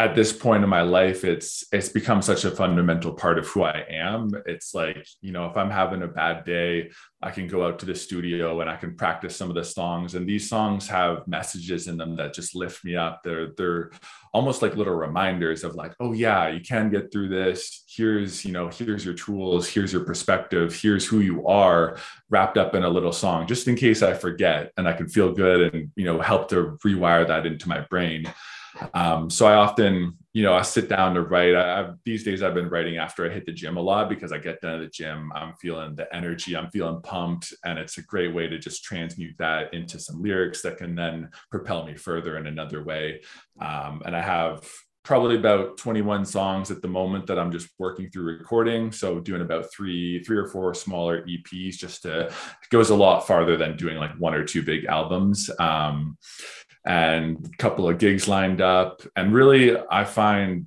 at 0.00 0.14
this 0.14 0.32
point 0.32 0.64
in 0.64 0.70
my 0.70 0.80
life 0.80 1.24
it's 1.24 1.62
it's 1.72 1.90
become 1.90 2.22
such 2.22 2.46
a 2.46 2.50
fundamental 2.50 3.12
part 3.12 3.38
of 3.38 3.46
who 3.48 3.64
i 3.64 3.84
am. 3.90 4.30
It's 4.46 4.72
like 4.72 5.06
you 5.20 5.30
know 5.30 5.44
if 5.44 5.58
i'm 5.58 5.68
having 5.68 6.02
a 6.02 6.08
bad 6.08 6.44
day 6.44 6.90
i 7.20 7.30
can 7.30 7.46
go 7.46 7.66
out 7.66 7.78
to 7.80 7.86
the 7.86 7.94
studio 7.94 8.62
and 8.62 8.70
i 8.70 8.76
can 8.76 8.96
practice 8.96 9.36
some 9.36 9.50
of 9.50 9.56
the 9.56 9.62
songs. 9.62 10.14
And 10.14 10.26
these 10.26 10.48
songs 10.48 10.88
have 10.88 11.28
messages 11.28 11.86
in 11.86 11.98
them 11.98 12.16
that 12.16 12.32
just 12.32 12.56
lift 12.56 12.82
me 12.82 12.96
up. 12.96 13.20
They're 13.22 13.48
they're 13.58 13.90
almost 14.32 14.62
like 14.62 14.74
little 14.74 14.94
reminders 14.94 15.64
of 15.64 15.74
like 15.74 15.92
oh 16.00 16.14
yeah 16.14 16.48
you 16.48 16.62
can 16.62 16.88
get 16.88 17.12
through 17.12 17.28
this. 17.28 17.84
Here's 17.86 18.42
you 18.42 18.52
know 18.52 18.68
here's 18.68 19.04
your 19.04 19.18
tools. 19.26 19.68
Here's 19.68 19.92
your 19.92 20.04
perspective. 20.04 20.74
Here's 20.74 21.06
who 21.06 21.20
you 21.20 21.46
are 21.46 21.98
wrapped 22.30 22.56
up 22.56 22.74
in 22.74 22.84
a 22.84 22.88
little 22.88 23.12
song 23.12 23.46
just 23.46 23.68
in 23.68 23.74
case 23.74 24.02
i 24.02 24.14
forget 24.14 24.70
and 24.76 24.88
i 24.88 24.92
can 24.92 25.08
feel 25.08 25.32
good 25.32 25.74
and 25.74 25.90
you 25.96 26.04
know 26.04 26.20
help 26.20 26.48
to 26.48 26.78
rewire 26.86 27.26
that 27.26 27.44
into 27.44 27.68
my 27.68 27.80
brain 27.90 28.24
um, 28.94 29.30
so 29.30 29.46
I 29.46 29.54
often, 29.54 30.16
you 30.32 30.42
know, 30.42 30.54
I 30.54 30.62
sit 30.62 30.88
down 30.88 31.14
to 31.14 31.22
write. 31.22 31.54
I, 31.54 31.80
I've, 31.80 31.94
these 32.04 32.24
days 32.24 32.42
I've 32.42 32.54
been 32.54 32.68
writing 32.68 32.96
after 32.96 33.24
I 33.24 33.32
hit 33.32 33.46
the 33.46 33.52
gym 33.52 33.76
a 33.76 33.80
lot 33.80 34.08
because 34.08 34.32
I 34.32 34.38
get 34.38 34.60
done 34.60 34.74
at 34.74 34.80
the 34.80 34.88
gym. 34.88 35.32
I'm 35.34 35.54
feeling 35.54 35.94
the 35.94 36.14
energy, 36.14 36.56
I'm 36.56 36.70
feeling 36.70 37.00
pumped, 37.02 37.52
and 37.64 37.78
it's 37.78 37.98
a 37.98 38.02
great 38.02 38.34
way 38.34 38.46
to 38.48 38.58
just 38.58 38.84
transmute 38.84 39.36
that 39.38 39.72
into 39.74 39.98
some 39.98 40.22
lyrics 40.22 40.62
that 40.62 40.78
can 40.78 40.94
then 40.94 41.30
propel 41.50 41.84
me 41.84 41.96
further 41.96 42.36
in 42.36 42.46
another 42.46 42.82
way. 42.84 43.22
Um, 43.60 44.02
and 44.04 44.16
I 44.16 44.20
have 44.20 44.68
probably 45.02 45.36
about 45.36 45.78
21 45.78 46.26
songs 46.26 46.70
at 46.70 46.82
the 46.82 46.88
moment 46.88 47.26
that 47.26 47.38
I'm 47.38 47.50
just 47.50 47.68
working 47.78 48.10
through 48.10 48.24
recording. 48.24 48.92
So 48.92 49.18
doing 49.18 49.40
about 49.40 49.72
three, 49.72 50.22
three 50.22 50.36
or 50.36 50.46
four 50.46 50.74
smaller 50.74 51.24
EPs 51.26 51.76
just 51.76 52.02
to 52.02 52.32
goes 52.70 52.90
a 52.90 52.94
lot 52.94 53.26
farther 53.26 53.56
than 53.56 53.76
doing 53.76 53.96
like 53.96 54.12
one 54.18 54.34
or 54.34 54.44
two 54.44 54.62
big 54.62 54.84
albums. 54.84 55.50
Um, 55.58 56.18
and 56.90 57.46
a 57.46 57.56
couple 57.56 57.88
of 57.88 57.98
gigs 57.98 58.26
lined 58.26 58.60
up. 58.60 59.02
And 59.14 59.32
really, 59.32 59.76
I 59.78 60.02
find 60.02 60.66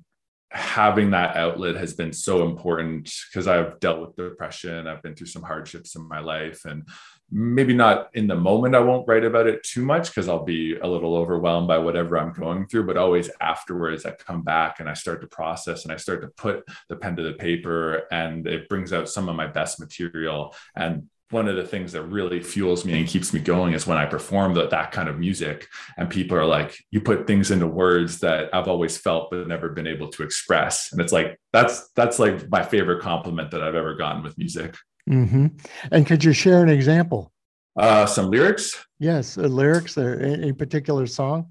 having 0.51 1.11
that 1.11 1.35
outlet 1.35 1.75
has 1.75 1.95
been 1.95 2.13
so 2.13 2.47
important 2.47 3.11
because 3.29 3.45
I've 3.45 3.77
dealt 3.81 3.99
with 3.99 4.15
depression. 4.15 4.87
I've 4.87 5.01
been 5.01 5.15
through 5.15 5.27
some 5.27 5.41
hardships 5.41 5.95
in 5.97 6.07
my 6.07 6.19
life. 6.19 6.63
And 6.63 6.87
maybe 7.29 7.73
not 7.73 8.07
in 8.13 8.27
the 8.27 8.37
moment, 8.37 8.73
I 8.73 8.79
won't 8.79 9.05
write 9.05 9.25
about 9.25 9.47
it 9.47 9.63
too 9.63 9.83
much 9.83 10.07
because 10.07 10.29
I'll 10.29 10.45
be 10.45 10.77
a 10.77 10.87
little 10.87 11.17
overwhelmed 11.17 11.67
by 11.67 11.79
whatever 11.79 12.17
I'm 12.17 12.31
going 12.31 12.67
through. 12.67 12.85
But 12.85 12.95
always 12.95 13.29
afterwards, 13.41 14.05
I 14.05 14.11
come 14.11 14.43
back 14.43 14.79
and 14.79 14.87
I 14.87 14.93
start 14.93 15.19
to 15.21 15.27
process 15.27 15.83
and 15.83 15.91
I 15.91 15.97
start 15.97 16.21
to 16.21 16.29
put 16.37 16.63
the 16.87 16.95
pen 16.95 17.17
to 17.17 17.23
the 17.23 17.33
paper 17.33 18.03
and 18.13 18.47
it 18.47 18.69
brings 18.69 18.93
out 18.93 19.09
some 19.09 19.27
of 19.27 19.35
my 19.35 19.47
best 19.47 19.77
material. 19.77 20.55
And 20.73 21.09
one 21.33 21.49
of 21.49 21.55
the 21.55 21.65
things 21.65 21.91
that 21.91 22.03
really 22.03 22.41
fuels 22.41 22.85
me 22.85 22.99
and 22.99 23.07
keeps 23.07 23.33
me 23.33 23.39
going 23.39 23.73
is 23.73 23.85
when 23.85 23.97
I 23.97 24.05
perform 24.05 24.53
that, 24.53 24.69
that 24.69 24.91
kind 24.91 25.09
of 25.09 25.19
music 25.19 25.67
and 25.97 26.09
people 26.09 26.37
are 26.37 26.45
like, 26.45 26.77
you 26.91 27.01
put 27.01 27.27
things 27.27 27.51
into 27.51 27.67
words 27.67 28.19
that 28.19 28.53
I've 28.53 28.67
always 28.67 28.97
felt 28.97 29.31
but 29.31 29.47
never 29.47 29.69
been 29.69 29.87
able 29.87 30.07
to 30.09 30.23
express. 30.23 30.91
And 30.91 31.01
it's 31.01 31.11
like, 31.11 31.39
that's, 31.51 31.89
that's 31.95 32.19
like 32.19 32.49
my 32.49 32.63
favorite 32.63 33.01
compliment 33.01 33.51
that 33.51 33.63
I've 33.63 33.75
ever 33.75 33.95
gotten 33.95 34.23
with 34.23 34.37
music. 34.37 34.77
Mm-hmm. 35.09 35.47
And 35.91 36.05
could 36.05 36.23
you 36.23 36.31
share 36.31 36.63
an 36.63 36.69
example? 36.69 37.33
Uh, 37.75 38.05
some 38.05 38.29
lyrics? 38.29 38.85
Yes, 38.99 39.37
uh, 39.37 39.41
lyrics 39.41 39.97
or 39.97 40.19
any 40.19 40.53
particular 40.53 41.07
song? 41.07 41.47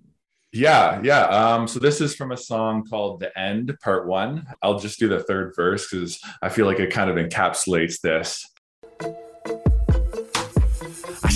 Yeah, 0.52 1.00
yeah. 1.02 1.24
Um, 1.26 1.66
so 1.66 1.80
this 1.80 2.00
is 2.00 2.14
from 2.14 2.30
a 2.30 2.36
song 2.36 2.84
called 2.84 3.20
The 3.20 3.36
End, 3.38 3.74
Part 3.82 4.06
One. 4.06 4.46
I'll 4.62 4.78
just 4.78 4.98
do 4.98 5.08
the 5.08 5.20
third 5.20 5.54
verse 5.56 5.88
because 5.90 6.20
I 6.42 6.50
feel 6.50 6.66
like 6.66 6.78
it 6.78 6.92
kind 6.92 7.10
of 7.10 7.16
encapsulates 7.16 8.00
this 8.00 8.46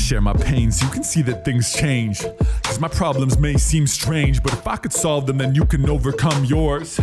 share 0.06 0.20
my 0.20 0.32
pains, 0.34 0.80
you 0.80 0.88
can 0.88 1.02
see 1.02 1.20
that 1.22 1.44
things 1.44 1.72
change. 1.72 2.24
Cause 2.62 2.78
my 2.78 2.86
problems 2.86 3.38
may 3.38 3.56
seem 3.56 3.88
strange, 3.88 4.40
but 4.40 4.52
if 4.52 4.64
I 4.64 4.76
could 4.76 4.92
solve 4.92 5.26
them, 5.26 5.38
then 5.38 5.52
you 5.52 5.64
can 5.64 5.88
overcome 5.90 6.44
yours. 6.44 7.00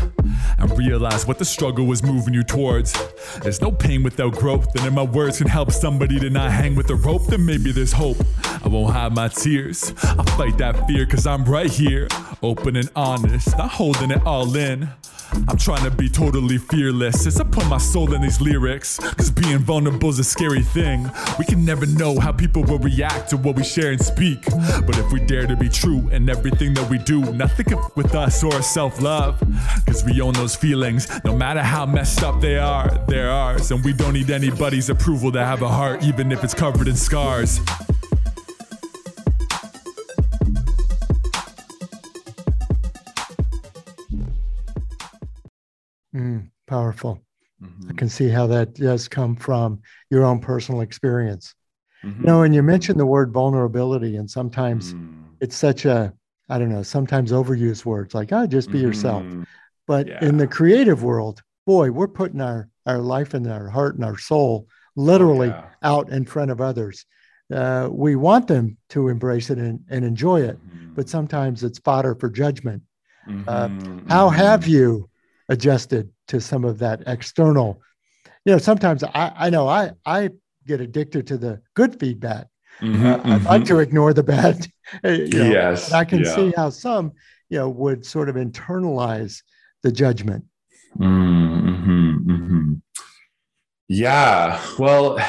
And 0.57 0.77
realize 0.77 1.27
what 1.27 1.37
the 1.37 1.43
struggle 1.43 1.85
was 1.85 2.01
moving 2.01 2.33
you 2.33 2.43
towards. 2.43 2.93
There's 3.41 3.59
no 3.59 3.71
pain 3.71 4.03
without 4.03 4.35
growth, 4.35 4.73
and 4.77 4.85
if 4.85 4.93
my 4.93 5.03
words 5.03 5.39
can 5.39 5.49
help 5.49 5.71
somebody 5.71 6.17
to 6.19 6.29
not 6.29 6.51
hang 6.51 6.75
with 6.75 6.87
the 6.87 6.95
rope, 6.95 7.25
then 7.27 7.45
maybe 7.45 7.73
there's 7.73 7.91
hope. 7.91 8.17
I 8.63 8.69
won't 8.69 8.93
hide 8.93 9.13
my 9.13 9.27
tears, 9.27 9.93
I'll 10.03 10.23
fight 10.37 10.57
that 10.59 10.87
fear, 10.87 11.05
cause 11.05 11.27
I'm 11.27 11.43
right 11.43 11.69
here, 11.69 12.07
open 12.41 12.77
and 12.77 12.89
honest, 12.95 13.57
not 13.57 13.71
holding 13.71 14.11
it 14.11 14.25
all 14.25 14.55
in. 14.55 14.87
I'm 15.47 15.57
trying 15.57 15.83
to 15.83 15.91
be 15.91 16.09
totally 16.09 16.57
fearless 16.57 17.25
as 17.25 17.39
I 17.39 17.43
put 17.43 17.67
my 17.67 17.77
soul 17.77 18.13
in 18.13 18.21
these 18.21 18.39
lyrics. 18.39 18.97
Cause 18.99 19.31
being 19.31 19.59
vulnerable 19.59 20.09
is 20.09 20.19
a 20.19 20.23
scary 20.23 20.61
thing. 20.61 21.09
We 21.39 21.45
can 21.45 21.65
never 21.65 21.85
know 21.85 22.19
how 22.19 22.31
people 22.31 22.63
will 22.63 22.79
react 22.79 23.29
to 23.31 23.37
what 23.37 23.55
we 23.55 23.63
share 23.63 23.91
and 23.91 24.01
speak. 24.01 24.45
But 24.85 24.97
if 24.97 25.11
we 25.11 25.19
dare 25.25 25.47
to 25.47 25.55
be 25.55 25.69
true 25.69 26.07
in 26.09 26.29
everything 26.29 26.73
that 26.75 26.89
we 26.89 26.97
do, 26.97 27.21
nothing 27.33 27.65
can 27.65 27.77
f- 27.79 27.95
with 27.95 28.15
us 28.15 28.43
or 28.43 28.61
self 28.61 29.01
love. 29.01 29.41
Cause 29.85 30.03
we 30.03 30.21
own 30.21 30.33
those 30.33 30.55
feelings, 30.55 31.07
no 31.23 31.35
matter 31.35 31.61
how 31.61 31.85
messed 31.85 32.23
up 32.23 32.39
they 32.41 32.57
are, 32.57 32.89
they're 33.07 33.31
ours. 33.31 33.71
And 33.71 33.83
we 33.83 33.93
don't 33.93 34.13
need 34.13 34.29
anybody's 34.29 34.89
approval 34.89 35.31
to 35.31 35.43
have 35.43 35.61
a 35.61 35.69
heart, 35.69 36.03
even 36.03 36.31
if 36.31 36.43
it's 36.43 36.53
covered 36.53 36.87
in 36.87 36.95
scars. 36.95 37.59
Mm, 46.23 46.49
powerful. 46.67 47.21
Mm-hmm. 47.61 47.89
I 47.89 47.93
can 47.93 48.09
see 48.09 48.29
how 48.29 48.47
that 48.47 48.73
does 48.73 49.07
come 49.07 49.35
from 49.35 49.81
your 50.09 50.23
own 50.23 50.39
personal 50.39 50.81
experience. 50.81 51.53
Mm-hmm. 52.03 52.21
You 52.21 52.27
know, 52.27 52.41
and 52.43 52.55
you 52.55 52.63
mentioned 52.63 52.99
the 52.99 53.05
word 53.05 53.31
vulnerability, 53.31 54.17
and 54.17 54.29
sometimes 54.29 54.93
mm. 54.93 55.23
it's 55.39 55.55
such 55.55 55.85
a, 55.85 56.13
I 56.49 56.59
don't 56.59 56.69
know, 56.69 56.83
sometimes 56.83 57.31
overused 57.31 57.85
words 57.85 58.13
like, 58.13 58.31
oh, 58.31 58.47
just 58.47 58.69
be 58.69 58.77
mm-hmm. 58.77 58.87
yourself. 58.87 59.25
But 59.87 60.07
yeah. 60.07 60.23
in 60.23 60.37
the 60.37 60.47
creative 60.47 61.03
world, 61.03 61.41
boy, 61.65 61.91
we're 61.91 62.07
putting 62.07 62.41
our, 62.41 62.69
our 62.85 62.99
life 62.99 63.33
and 63.33 63.47
our 63.47 63.69
heart 63.69 63.95
and 63.95 64.05
our 64.05 64.17
soul 64.17 64.67
literally 64.95 65.49
oh, 65.49 65.55
yeah. 65.55 65.65
out 65.81 66.09
in 66.09 66.25
front 66.25 66.51
of 66.51 66.61
others. 66.61 67.05
Uh, 67.53 67.89
we 67.91 68.15
want 68.15 68.47
them 68.47 68.77
to 68.89 69.09
embrace 69.09 69.49
it 69.49 69.57
and, 69.57 69.81
and 69.89 70.05
enjoy 70.05 70.41
it, 70.41 70.57
but 70.95 71.05
mm-hmm. 71.05 71.09
sometimes 71.09 71.63
it's 71.63 71.79
fodder 71.79 72.15
for 72.15 72.29
judgment. 72.29 72.81
Uh, 73.25 73.67
mm-hmm. 73.67 74.09
how 74.09 74.27
have 74.27 74.67
you 74.67 75.09
adjusted 75.49 76.09
to 76.27 76.39
some 76.39 76.63
of 76.63 76.79
that 76.79 77.03
external 77.07 77.81
you 78.45 78.51
know 78.51 78.57
sometimes 78.57 79.03
i 79.03 79.31
i 79.35 79.49
know 79.49 79.67
i 79.67 79.91
i 80.05 80.29
get 80.65 80.81
addicted 80.81 81.27
to 81.27 81.37
the 81.37 81.61
good 81.75 81.99
feedback 81.99 82.47
mm-hmm, 82.81 83.05
uh, 83.05 83.17
mm-hmm. 83.17 83.47
i 83.47 83.57
like 83.57 83.65
to 83.65 83.79
ignore 83.79 84.13
the 84.13 84.23
bad 84.23 84.67
you 85.03 85.27
know, 85.27 85.49
yes 85.49 85.91
i 85.91 86.03
can 86.03 86.23
yeah. 86.23 86.35
see 86.35 86.53
how 86.55 86.69
some 86.69 87.11
you 87.49 87.57
know 87.57 87.69
would 87.69 88.05
sort 88.05 88.29
of 88.29 88.35
internalize 88.35 89.41
the 89.83 89.91
judgment 89.91 90.43
mm-hmm, 90.97 92.31
mm-hmm. 92.31 92.73
yeah 93.87 94.61
well 94.79 95.19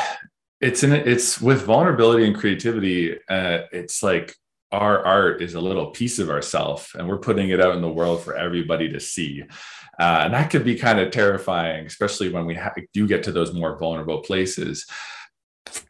it's 0.61 0.83
in 0.83 0.93
it's 0.93 1.41
with 1.41 1.63
vulnerability 1.63 2.27
and 2.27 2.37
creativity 2.37 3.19
uh, 3.29 3.63
it's 3.73 4.03
like 4.03 4.35
our 4.73 5.05
art 5.05 5.41
is 5.41 5.55
a 5.55 5.61
little 5.61 5.91
piece 5.91 6.19
of 6.19 6.31
ourself 6.31 6.95
and 6.95 7.09
we're 7.09 7.19
putting 7.19 7.51
it 7.51 7.61
out 7.61 7.77
in 7.77 7.83
the 7.83 7.89
world 7.89 8.23
for 8.23 8.35
everybody 8.35 8.91
to 8.91 8.99
see 8.99 9.45
uh, 10.01 10.23
and 10.25 10.35
that 10.35 10.51
could 10.51 10.65
be 10.65 10.77
kind 10.77 10.99
of 10.99 11.11
terrifying 11.11 11.87
especially 11.87 12.29
when 12.29 12.47
we 12.47 12.55
ha- 12.55 12.73
do 12.93 13.07
get 13.07 13.23
to 13.23 13.33
those 13.33 13.53
more 13.53 13.79
vulnerable 13.79 14.21
places. 14.21 14.87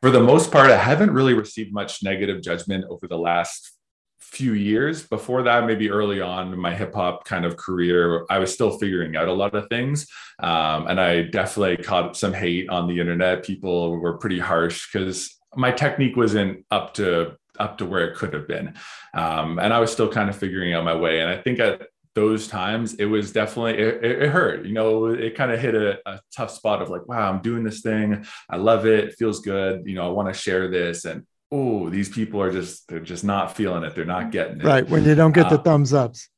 For 0.01 0.11
the 0.11 0.21
most 0.21 0.51
part 0.51 0.71
i 0.71 0.77
haven't 0.77 1.11
really 1.13 1.35
received 1.35 1.73
much 1.73 2.03
negative 2.03 2.43
judgment 2.43 2.85
over 2.89 3.07
the 3.09 3.19
last 3.19 3.73
few 4.21 4.55
years. 4.55 5.03
Before 5.03 5.43
that 5.43 5.67
maybe 5.67 5.91
early 5.91 6.21
on 6.21 6.53
in 6.53 6.59
my 6.59 6.75
hip 6.75 6.95
hop 6.95 7.25
kind 7.25 7.45
of 7.45 7.57
career 7.57 8.25
i 8.31 8.39
was 8.39 8.53
still 8.53 8.79
figuring 8.79 9.17
out 9.17 9.29
a 9.29 9.33
lot 9.33 9.55
of 9.55 9.69
things. 9.69 10.07
Um, 10.41 10.87
and 10.89 11.01
i 11.01 11.23
definitely 11.23 11.83
caught 11.85 12.17
some 12.17 12.33
hate 12.33 12.69
on 12.69 12.89
the 12.89 12.99
internet. 13.01 13.45
People 13.45 13.99
were 13.99 14.19
pretty 14.19 14.39
harsh 14.39 14.91
because 14.93 15.37
my 15.57 15.71
technique 15.71 16.17
wasn't 16.17 16.65
up 16.71 16.95
to 16.95 17.37
up 17.61 17.79
to 17.79 17.87
where 17.87 18.09
it 18.09 18.17
could 18.17 18.35
have 18.35 18.49
been. 18.49 18.75
Um, 19.15 19.59
and 19.61 19.73
i 19.73 19.79
was 19.79 19.93
still 19.93 20.11
kind 20.11 20.29
of 20.29 20.37
figuring 20.37 20.75
out 20.75 20.85
my 20.85 20.95
way. 20.95 21.21
And 21.21 21.31
i 21.31 21.37
think 21.41 21.61
at 21.61 21.89
those 22.15 22.47
times 22.47 22.95
it 22.95 23.07
was 23.07 23.33
definitely 23.33 23.75
it, 23.75 24.05
it 24.05 24.29
hurt 24.31 24.65
you 24.65 24.73
know 24.73 25.07
it 25.07 25.35
kind 25.35 25.51
of 25.51 25.59
hit 25.59 25.75
a, 25.75 25.99
a, 26.09 26.21
tough 26.35 26.51
spot 26.51 26.81
of 26.81 26.89
like 26.89 27.07
wow 27.09 27.29
i'm 27.29 27.43
doing 27.43 27.65
this 27.65 27.81
thing 27.81 28.25
i 28.49 28.57
love 28.57 28.87
it, 28.87 29.05
it 29.05 29.15
feels 29.19 29.41
good 29.41 29.83
you 29.85 29.97
know 29.97 30.07
i 30.07 30.11
want 30.11 30.29
to 30.29 30.35
share 30.35 30.69
this 30.69 31.05
and 31.05 31.27
oh, 31.55 31.89
these 31.89 32.09
people 32.09 32.43
are 32.43 32.51
just 32.51 32.89
they're 32.89 33.01
just 33.01 33.25
not 33.25 33.57
feeling 33.57 33.85
it. 33.85 33.95
They're 33.95 34.05
not 34.05 34.31
getting 34.33 34.61
it. 34.61 34.65
Right. 34.65 34.89
When 34.89 35.05
you 35.05 35.15
don't 35.15 35.33
get 35.33 35.49
the 35.49 35.59
uh, 35.59 35.63
thumbs 35.63 35.93
ups. 35.93 36.29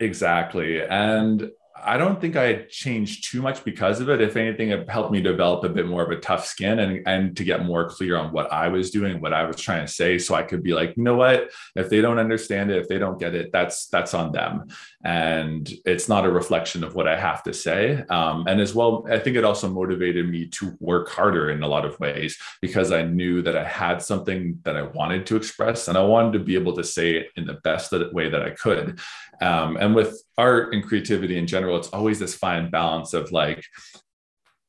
Exactly. 0.00 0.82
And 0.82 1.50
I 1.86 1.96
don't 1.96 2.20
think 2.20 2.36
I 2.36 2.66
changed 2.68 3.30
too 3.30 3.40
much 3.40 3.64
because 3.64 4.00
of 4.00 4.08
it. 4.08 4.20
If 4.20 4.36
anything, 4.36 4.70
it 4.70 4.90
helped 4.90 5.12
me 5.12 5.22
develop 5.22 5.64
a 5.64 5.68
bit 5.68 5.86
more 5.86 6.02
of 6.02 6.10
a 6.10 6.20
tough 6.20 6.44
skin 6.44 6.80
and, 6.80 7.06
and 7.06 7.36
to 7.36 7.44
get 7.44 7.64
more 7.64 7.88
clear 7.88 8.16
on 8.16 8.32
what 8.32 8.52
I 8.52 8.68
was 8.68 8.90
doing, 8.90 9.20
what 9.20 9.32
I 9.32 9.44
was 9.44 9.56
trying 9.56 9.86
to 9.86 9.92
say. 9.92 10.18
So 10.18 10.34
I 10.34 10.42
could 10.42 10.62
be 10.62 10.74
like, 10.74 10.96
you 10.96 11.04
know 11.04 11.14
what? 11.14 11.50
If 11.76 11.88
they 11.88 12.00
don't 12.00 12.18
understand 12.18 12.70
it, 12.70 12.78
if 12.78 12.88
they 12.88 12.98
don't 12.98 13.20
get 13.20 13.34
it, 13.34 13.52
that's 13.52 13.86
that's 13.86 14.14
on 14.14 14.32
them. 14.32 14.66
And 15.04 15.72
it's 15.84 16.08
not 16.08 16.26
a 16.26 16.30
reflection 16.30 16.82
of 16.82 16.96
what 16.96 17.06
I 17.06 17.18
have 17.18 17.44
to 17.44 17.54
say. 17.54 18.02
Um, 18.10 18.46
and 18.48 18.60
as 18.60 18.74
well, 18.74 19.06
I 19.08 19.20
think 19.20 19.36
it 19.36 19.44
also 19.44 19.68
motivated 19.68 20.28
me 20.28 20.48
to 20.48 20.76
work 20.80 21.08
harder 21.08 21.50
in 21.50 21.62
a 21.62 21.68
lot 21.68 21.84
of 21.84 21.98
ways 22.00 22.36
because 22.60 22.90
I 22.90 23.02
knew 23.02 23.42
that 23.42 23.56
I 23.56 23.64
had 23.64 24.02
something 24.02 24.58
that 24.64 24.76
I 24.76 24.82
wanted 24.82 25.24
to 25.26 25.36
express 25.36 25.86
and 25.86 25.96
I 25.96 26.02
wanted 26.02 26.32
to 26.32 26.40
be 26.40 26.56
able 26.56 26.74
to 26.74 26.82
say 26.82 27.16
it 27.16 27.28
in 27.36 27.46
the 27.46 27.54
best 27.54 27.92
way 28.12 28.28
that 28.28 28.42
I 28.42 28.50
could. 28.50 28.98
Um, 29.40 29.76
and 29.76 29.94
with 29.94 30.22
art 30.38 30.74
and 30.74 30.84
creativity 30.84 31.38
in 31.38 31.46
general, 31.46 31.75
it's 31.76 31.88
always 31.88 32.18
this 32.18 32.34
fine 32.34 32.70
balance 32.70 33.14
of 33.14 33.32
like 33.32 33.64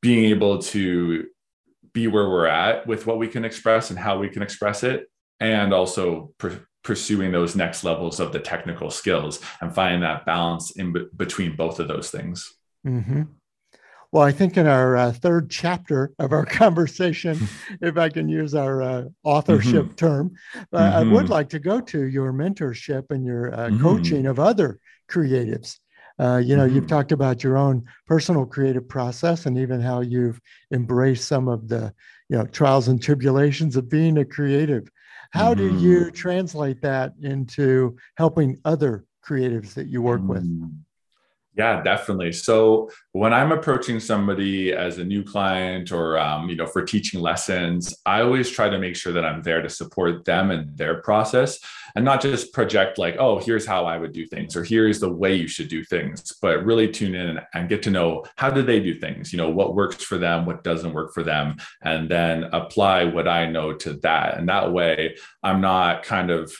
being 0.01 0.25
able 0.25 0.59
to 0.59 1.25
be 1.93 2.07
where 2.07 2.29
we're 2.29 2.47
at 2.47 2.85
with 2.85 3.07
what 3.07 3.17
we 3.17 3.27
can 3.27 3.43
express 3.43 3.89
and 3.89 3.99
how 3.99 4.19
we 4.19 4.29
can 4.29 4.41
express 4.41 4.83
it, 4.83 5.09
and 5.39 5.73
also 5.73 6.31
pursuing 6.83 7.31
those 7.31 7.55
next 7.55 7.83
levels 7.83 8.19
of 8.19 8.31
the 8.31 8.39
technical 8.39 8.89
skills 8.89 9.39
and 9.61 9.73
finding 9.73 10.01
that 10.01 10.25
balance 10.25 10.71
in 10.71 10.93
be- 10.93 11.07
between 11.15 11.55
both 11.55 11.79
of 11.79 11.87
those 11.87 12.09
things. 12.09 12.53
Mm-hmm. 12.85 13.23
Well, 14.11 14.23
I 14.23 14.31
think 14.31 14.55
in 14.55 14.67
our 14.67 14.95
uh, 14.95 15.11
third 15.11 15.49
chapter 15.49 16.13
of 16.17 16.31
our 16.31 16.45
conversation, 16.63 17.37
if 17.81 17.97
I 17.97 18.09
can 18.09 18.29
use 18.29 18.55
our 18.55 18.81
uh, 18.81 19.03
authorship 19.23 19.85
mm-hmm. 19.85 19.95
term, 19.95 20.35
uh, 20.71 20.77
mm-hmm. 20.77 20.97
I 20.97 20.99
would 21.13 21.25
mm-hmm. 21.25 21.33
like 21.33 21.49
to 21.49 21.59
go 21.59 21.81
to 21.81 22.05
your 22.05 22.31
mentorship 22.31 23.11
and 23.11 23.25
your 23.25 23.53
uh, 23.53 23.67
mm-hmm. 23.67 23.81
coaching 23.81 24.25
of 24.25 24.39
other 24.39 24.79
creatives. 25.09 25.77
Uh, 26.19 26.37
you 26.37 26.55
know, 26.55 26.65
you've 26.65 26.85
mm-hmm. 26.85 26.87
talked 26.87 27.11
about 27.11 27.43
your 27.43 27.57
own 27.57 27.83
personal 28.07 28.45
creative 28.45 28.87
process 28.87 29.45
and 29.45 29.57
even 29.57 29.79
how 29.79 30.01
you've 30.01 30.39
embraced 30.73 31.27
some 31.27 31.47
of 31.47 31.67
the, 31.67 31.93
you 32.29 32.37
know, 32.37 32.45
trials 32.45 32.87
and 32.87 33.01
tribulations 33.01 33.75
of 33.75 33.89
being 33.89 34.17
a 34.17 34.25
creative. 34.25 34.89
How 35.31 35.53
do 35.53 35.77
you 35.77 35.99
mm-hmm. 35.99 36.15
translate 36.15 36.81
that 36.81 37.13
into 37.21 37.97
helping 38.15 38.57
other 38.65 39.05
creatives 39.23 39.73
that 39.73 39.87
you 39.87 40.01
work 40.01 40.21
with? 40.23 40.43
Yeah, 41.57 41.81
definitely. 41.81 42.33
So 42.33 42.91
when 43.13 43.33
I'm 43.33 43.51
approaching 43.51 43.99
somebody 43.99 44.73
as 44.73 44.99
a 44.99 45.03
new 45.03 45.23
client 45.23 45.91
or 45.91 46.19
um, 46.19 46.49
you 46.49 46.55
know 46.55 46.67
for 46.67 46.83
teaching 46.85 47.19
lessons, 47.19 47.95
I 48.05 48.21
always 48.21 48.51
try 48.51 48.69
to 48.69 48.77
make 48.77 48.95
sure 48.95 49.11
that 49.13 49.25
I'm 49.25 49.41
there 49.41 49.63
to 49.63 49.69
support 49.69 50.23
them 50.23 50.51
and 50.51 50.77
their 50.77 51.01
process, 51.01 51.59
and 51.95 52.05
not 52.05 52.21
just 52.21 52.53
project 52.53 52.99
like, 52.99 53.15
oh, 53.17 53.39
here's 53.39 53.65
how 53.65 53.85
I 53.85 53.97
would 53.97 54.11
do 54.13 54.27
things 54.27 54.55
or 54.55 54.63
here's 54.63 54.99
the 54.99 55.11
way 55.11 55.33
you 55.33 55.47
should 55.47 55.67
do 55.67 55.83
things, 55.83 56.31
but 56.43 56.63
really 56.63 56.89
tune 56.89 57.15
in 57.15 57.39
and 57.55 57.69
get 57.69 57.81
to 57.83 57.89
know 57.89 58.23
how 58.35 58.51
do 58.51 58.61
they 58.61 58.79
do 58.79 58.93
things. 58.99 59.33
You 59.33 59.37
know 59.37 59.49
what 59.49 59.73
works 59.73 60.03
for 60.03 60.19
them, 60.19 60.45
what 60.45 60.63
doesn't 60.63 60.93
work 60.93 61.11
for 61.11 61.23
them, 61.23 61.55
and 61.81 62.07
then 62.07 62.43
apply 62.53 63.05
what 63.05 63.27
I 63.27 63.47
know 63.49 63.73
to 63.73 63.93
that. 64.03 64.37
And 64.37 64.47
that 64.47 64.71
way, 64.71 65.15
I'm 65.41 65.59
not 65.59 66.03
kind 66.03 66.29
of 66.29 66.53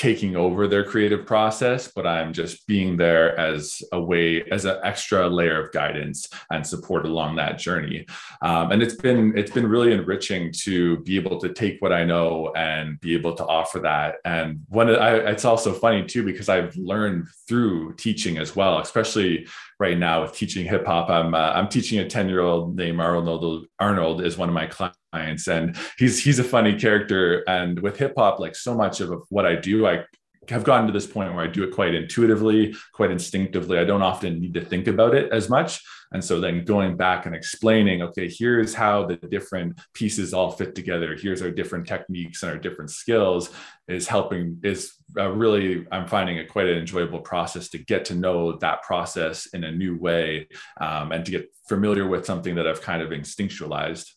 taking 0.00 0.34
over 0.34 0.66
their 0.66 0.82
creative 0.82 1.26
process, 1.26 1.92
but 1.94 2.06
I'm 2.06 2.32
just 2.32 2.66
being 2.66 2.96
there 2.96 3.38
as 3.38 3.82
a 3.92 4.00
way, 4.00 4.42
as 4.50 4.64
an 4.64 4.78
extra 4.82 5.28
layer 5.28 5.62
of 5.62 5.72
guidance 5.72 6.26
and 6.50 6.66
support 6.66 7.04
along 7.04 7.36
that 7.36 7.58
journey. 7.58 8.06
Um, 8.40 8.72
and 8.72 8.82
it's 8.82 8.94
been 8.94 9.36
it's 9.36 9.50
been 9.50 9.66
really 9.66 9.92
enriching 9.92 10.52
to 10.64 11.00
be 11.00 11.16
able 11.16 11.38
to 11.40 11.52
take 11.52 11.82
what 11.82 11.92
I 11.92 12.04
know 12.06 12.50
and 12.56 12.98
be 13.00 13.12
able 13.12 13.34
to 13.34 13.44
offer 13.44 13.78
that. 13.80 14.14
And 14.24 14.60
when 14.70 14.88
I, 14.88 15.16
it's 15.32 15.44
also 15.44 15.74
funny 15.74 16.06
too 16.06 16.24
because 16.24 16.48
I've 16.48 16.74
learned 16.76 17.28
through 17.46 17.96
teaching 17.96 18.38
as 18.38 18.56
well, 18.56 18.78
especially 18.78 19.46
right 19.78 19.98
now 19.98 20.22
with 20.22 20.32
teaching 20.32 20.64
hip 20.64 20.86
hop. 20.86 21.10
I'm 21.10 21.34
uh, 21.34 21.52
I'm 21.52 21.68
teaching 21.68 21.98
a 21.98 22.08
10 22.08 22.26
year 22.30 22.40
old 22.40 22.74
named 22.74 23.00
Arnold. 23.00 23.66
Arnold 23.78 24.24
is 24.24 24.38
one 24.38 24.48
of 24.48 24.54
my 24.54 24.66
clients, 24.66 24.96
and 25.12 25.76
he's 25.98 26.22
he's 26.22 26.38
a 26.38 26.44
funny 26.44 26.78
character. 26.78 27.42
And 27.48 27.80
with 27.80 27.98
hip 27.98 28.14
hop, 28.16 28.38
like 28.38 28.54
so 28.54 28.74
much 28.74 29.00
of 29.00 29.24
what 29.28 29.46
I 29.46 29.56
do, 29.56 29.86
I 29.86 30.04
have 30.48 30.64
gotten 30.64 30.86
to 30.86 30.92
this 30.92 31.06
point 31.06 31.34
where 31.34 31.44
I 31.44 31.48
do 31.48 31.64
it 31.64 31.74
quite 31.74 31.94
intuitively, 31.94 32.74
quite 32.92 33.10
instinctively. 33.10 33.78
I 33.78 33.84
don't 33.84 34.02
often 34.02 34.40
need 34.40 34.54
to 34.54 34.64
think 34.64 34.86
about 34.86 35.14
it 35.14 35.32
as 35.32 35.48
much. 35.48 35.80
And 36.12 36.24
so 36.24 36.40
then 36.40 36.64
going 36.64 36.96
back 36.96 37.26
and 37.26 37.36
explaining, 37.36 38.02
okay, 38.02 38.28
here's 38.28 38.74
how 38.74 39.06
the 39.06 39.16
different 39.16 39.78
pieces 39.94 40.34
all 40.34 40.50
fit 40.50 40.74
together. 40.74 41.14
Here's 41.14 41.40
our 41.40 41.52
different 41.52 41.86
techniques 41.86 42.42
and 42.42 42.50
our 42.50 42.58
different 42.58 42.90
skills 42.90 43.50
is 43.86 44.08
helping, 44.08 44.58
is 44.64 44.94
uh, 45.16 45.30
really, 45.30 45.86
I'm 45.92 46.08
finding 46.08 46.38
it 46.38 46.48
quite 46.48 46.66
an 46.66 46.78
enjoyable 46.78 47.20
process 47.20 47.68
to 47.70 47.78
get 47.78 48.06
to 48.06 48.16
know 48.16 48.56
that 48.58 48.82
process 48.82 49.46
in 49.54 49.62
a 49.62 49.70
new 49.70 49.96
way 49.96 50.48
um, 50.80 51.12
and 51.12 51.24
to 51.24 51.30
get 51.30 51.48
familiar 51.68 52.08
with 52.08 52.26
something 52.26 52.56
that 52.56 52.66
I've 52.66 52.82
kind 52.82 53.02
of 53.02 53.10
instinctualized. 53.10 54.10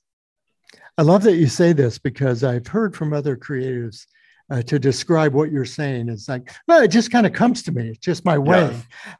I 0.97 1.01
love 1.01 1.23
that 1.23 1.35
you 1.35 1.47
say 1.47 1.73
this 1.73 1.97
because 1.97 2.43
I've 2.43 2.67
heard 2.67 2.95
from 2.95 3.13
other 3.13 3.35
creatives 3.35 4.05
uh, 4.49 4.61
to 4.63 4.77
describe 4.77 5.33
what 5.33 5.51
you're 5.51 5.65
saying. 5.65 6.09
It's 6.09 6.29
like, 6.29 6.51
well, 6.67 6.83
it 6.83 6.89
just 6.89 7.11
kind 7.11 7.25
of 7.25 7.33
comes 7.33 7.63
to 7.63 7.71
me. 7.71 7.89
It's 7.89 7.99
just 7.99 8.25
my 8.25 8.37
way. 8.37 8.69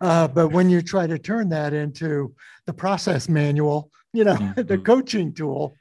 Yeah. 0.01 0.07
Uh, 0.07 0.27
but 0.27 0.49
when 0.49 0.69
you 0.69 0.81
try 0.81 1.07
to 1.07 1.17
turn 1.17 1.49
that 1.49 1.73
into 1.73 2.33
the 2.65 2.73
process 2.73 3.29
manual, 3.29 3.89
you 4.13 4.23
know, 4.23 4.35
mm-hmm. 4.35 4.61
the 4.61 4.77
coaching 4.77 5.33
tool, 5.33 5.75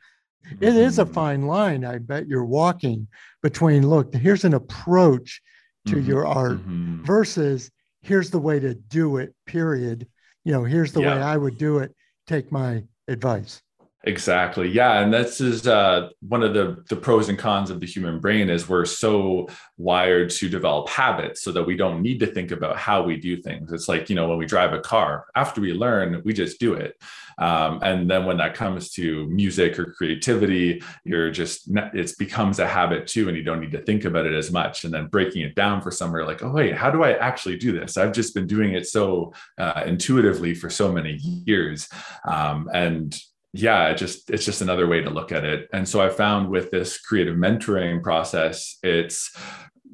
mm-hmm. 0.46 0.64
it 0.64 0.76
is 0.76 0.98
a 0.98 1.04
mm-hmm. 1.04 1.12
fine 1.12 1.46
line. 1.46 1.84
I 1.84 1.98
bet 1.98 2.28
you're 2.28 2.44
walking 2.44 3.08
between, 3.42 3.86
look, 3.88 4.14
here's 4.14 4.44
an 4.44 4.54
approach 4.54 5.42
to 5.86 5.96
mm-hmm. 5.96 6.08
your 6.08 6.26
art 6.26 6.58
mm-hmm. 6.58 7.04
versus 7.04 7.70
here's 8.00 8.30
the 8.30 8.38
way 8.38 8.60
to 8.60 8.74
do 8.74 9.18
it, 9.18 9.34
period. 9.46 10.06
You 10.44 10.52
know, 10.52 10.64
here's 10.64 10.92
the 10.92 11.02
yeah. 11.02 11.16
way 11.16 11.22
I 11.22 11.36
would 11.36 11.58
do 11.58 11.78
it. 11.78 11.94
Take 12.26 12.50
my 12.52 12.84
advice. 13.08 13.60
Exactly. 14.04 14.68
Yeah. 14.68 15.00
And 15.00 15.14
this 15.14 15.40
is 15.40 15.68
uh, 15.68 16.08
one 16.26 16.42
of 16.42 16.54
the, 16.54 16.82
the 16.88 16.96
pros 16.96 17.28
and 17.28 17.38
cons 17.38 17.70
of 17.70 17.78
the 17.78 17.86
human 17.86 18.18
brain 18.18 18.50
is 18.50 18.68
we're 18.68 18.84
so 18.84 19.48
wired 19.78 20.28
to 20.30 20.48
develop 20.48 20.88
habits 20.88 21.42
so 21.42 21.52
that 21.52 21.62
we 21.62 21.76
don't 21.76 22.02
need 22.02 22.18
to 22.18 22.26
think 22.26 22.50
about 22.50 22.76
how 22.76 23.04
we 23.04 23.16
do 23.16 23.40
things. 23.40 23.72
It's 23.72 23.88
like, 23.88 24.10
you 24.10 24.16
know, 24.16 24.28
when 24.28 24.38
we 24.38 24.46
drive 24.46 24.72
a 24.72 24.80
car, 24.80 25.26
after 25.36 25.60
we 25.60 25.72
learn, 25.72 26.20
we 26.24 26.32
just 26.32 26.58
do 26.58 26.74
it. 26.74 27.00
Um, 27.38 27.78
and 27.82 28.10
then 28.10 28.26
when 28.26 28.38
that 28.38 28.54
comes 28.54 28.90
to 28.90 29.26
music 29.28 29.78
or 29.78 29.92
creativity, 29.92 30.82
you're 31.04 31.30
just, 31.30 31.70
it 31.94 32.12
becomes 32.18 32.58
a 32.58 32.66
habit 32.66 33.06
too, 33.06 33.28
and 33.28 33.36
you 33.36 33.44
don't 33.44 33.60
need 33.60 33.72
to 33.72 33.82
think 33.82 34.04
about 34.04 34.26
it 34.26 34.34
as 34.34 34.50
much. 34.50 34.84
And 34.84 34.92
then 34.92 35.06
breaking 35.06 35.42
it 35.42 35.54
down 35.54 35.80
for 35.80 35.92
somewhere 35.92 36.26
like, 36.26 36.42
oh, 36.42 36.50
wait, 36.50 36.74
how 36.74 36.90
do 36.90 37.04
I 37.04 37.12
actually 37.12 37.56
do 37.56 37.72
this? 37.72 37.96
I've 37.96 38.12
just 38.12 38.34
been 38.34 38.48
doing 38.48 38.74
it 38.74 38.86
so 38.86 39.32
uh, 39.58 39.84
intuitively 39.86 40.54
for 40.54 40.68
so 40.68 40.92
many 40.92 41.14
years. 41.46 41.88
Um, 42.26 42.68
and 42.74 43.16
yeah 43.52 43.88
it 43.88 43.98
just 43.98 44.30
it's 44.30 44.44
just 44.44 44.62
another 44.62 44.86
way 44.86 45.00
to 45.00 45.10
look 45.10 45.32
at 45.32 45.44
it. 45.44 45.68
And 45.72 45.88
so 45.88 46.00
i 46.00 46.08
found 46.08 46.48
with 46.48 46.70
this 46.70 46.98
creative 47.00 47.36
mentoring 47.36 48.02
process 48.02 48.78
it's 48.82 49.36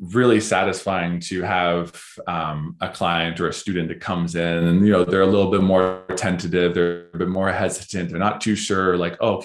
really 0.00 0.40
satisfying 0.40 1.18
to 1.18 1.42
have 1.42 2.00
um, 2.28 2.76
a 2.80 2.88
client 2.88 3.40
or 3.40 3.48
a 3.48 3.52
student 3.52 3.88
that 3.88 4.00
comes 4.00 4.36
in 4.36 4.64
and 4.68 4.86
you 4.86 4.92
know 4.92 5.04
they're 5.04 5.22
a 5.22 5.26
little 5.26 5.50
bit 5.50 5.62
more 5.62 6.04
tentative 6.16 6.72
they're 6.74 7.08
a 7.14 7.18
bit 7.18 7.28
more 7.28 7.50
hesitant 7.50 8.10
they're 8.10 8.18
not 8.18 8.40
too 8.40 8.54
sure 8.54 8.96
like 8.96 9.16
oh 9.20 9.40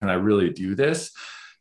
can 0.00 0.10
i 0.10 0.14
really 0.14 0.50
do 0.50 0.74
this 0.74 1.12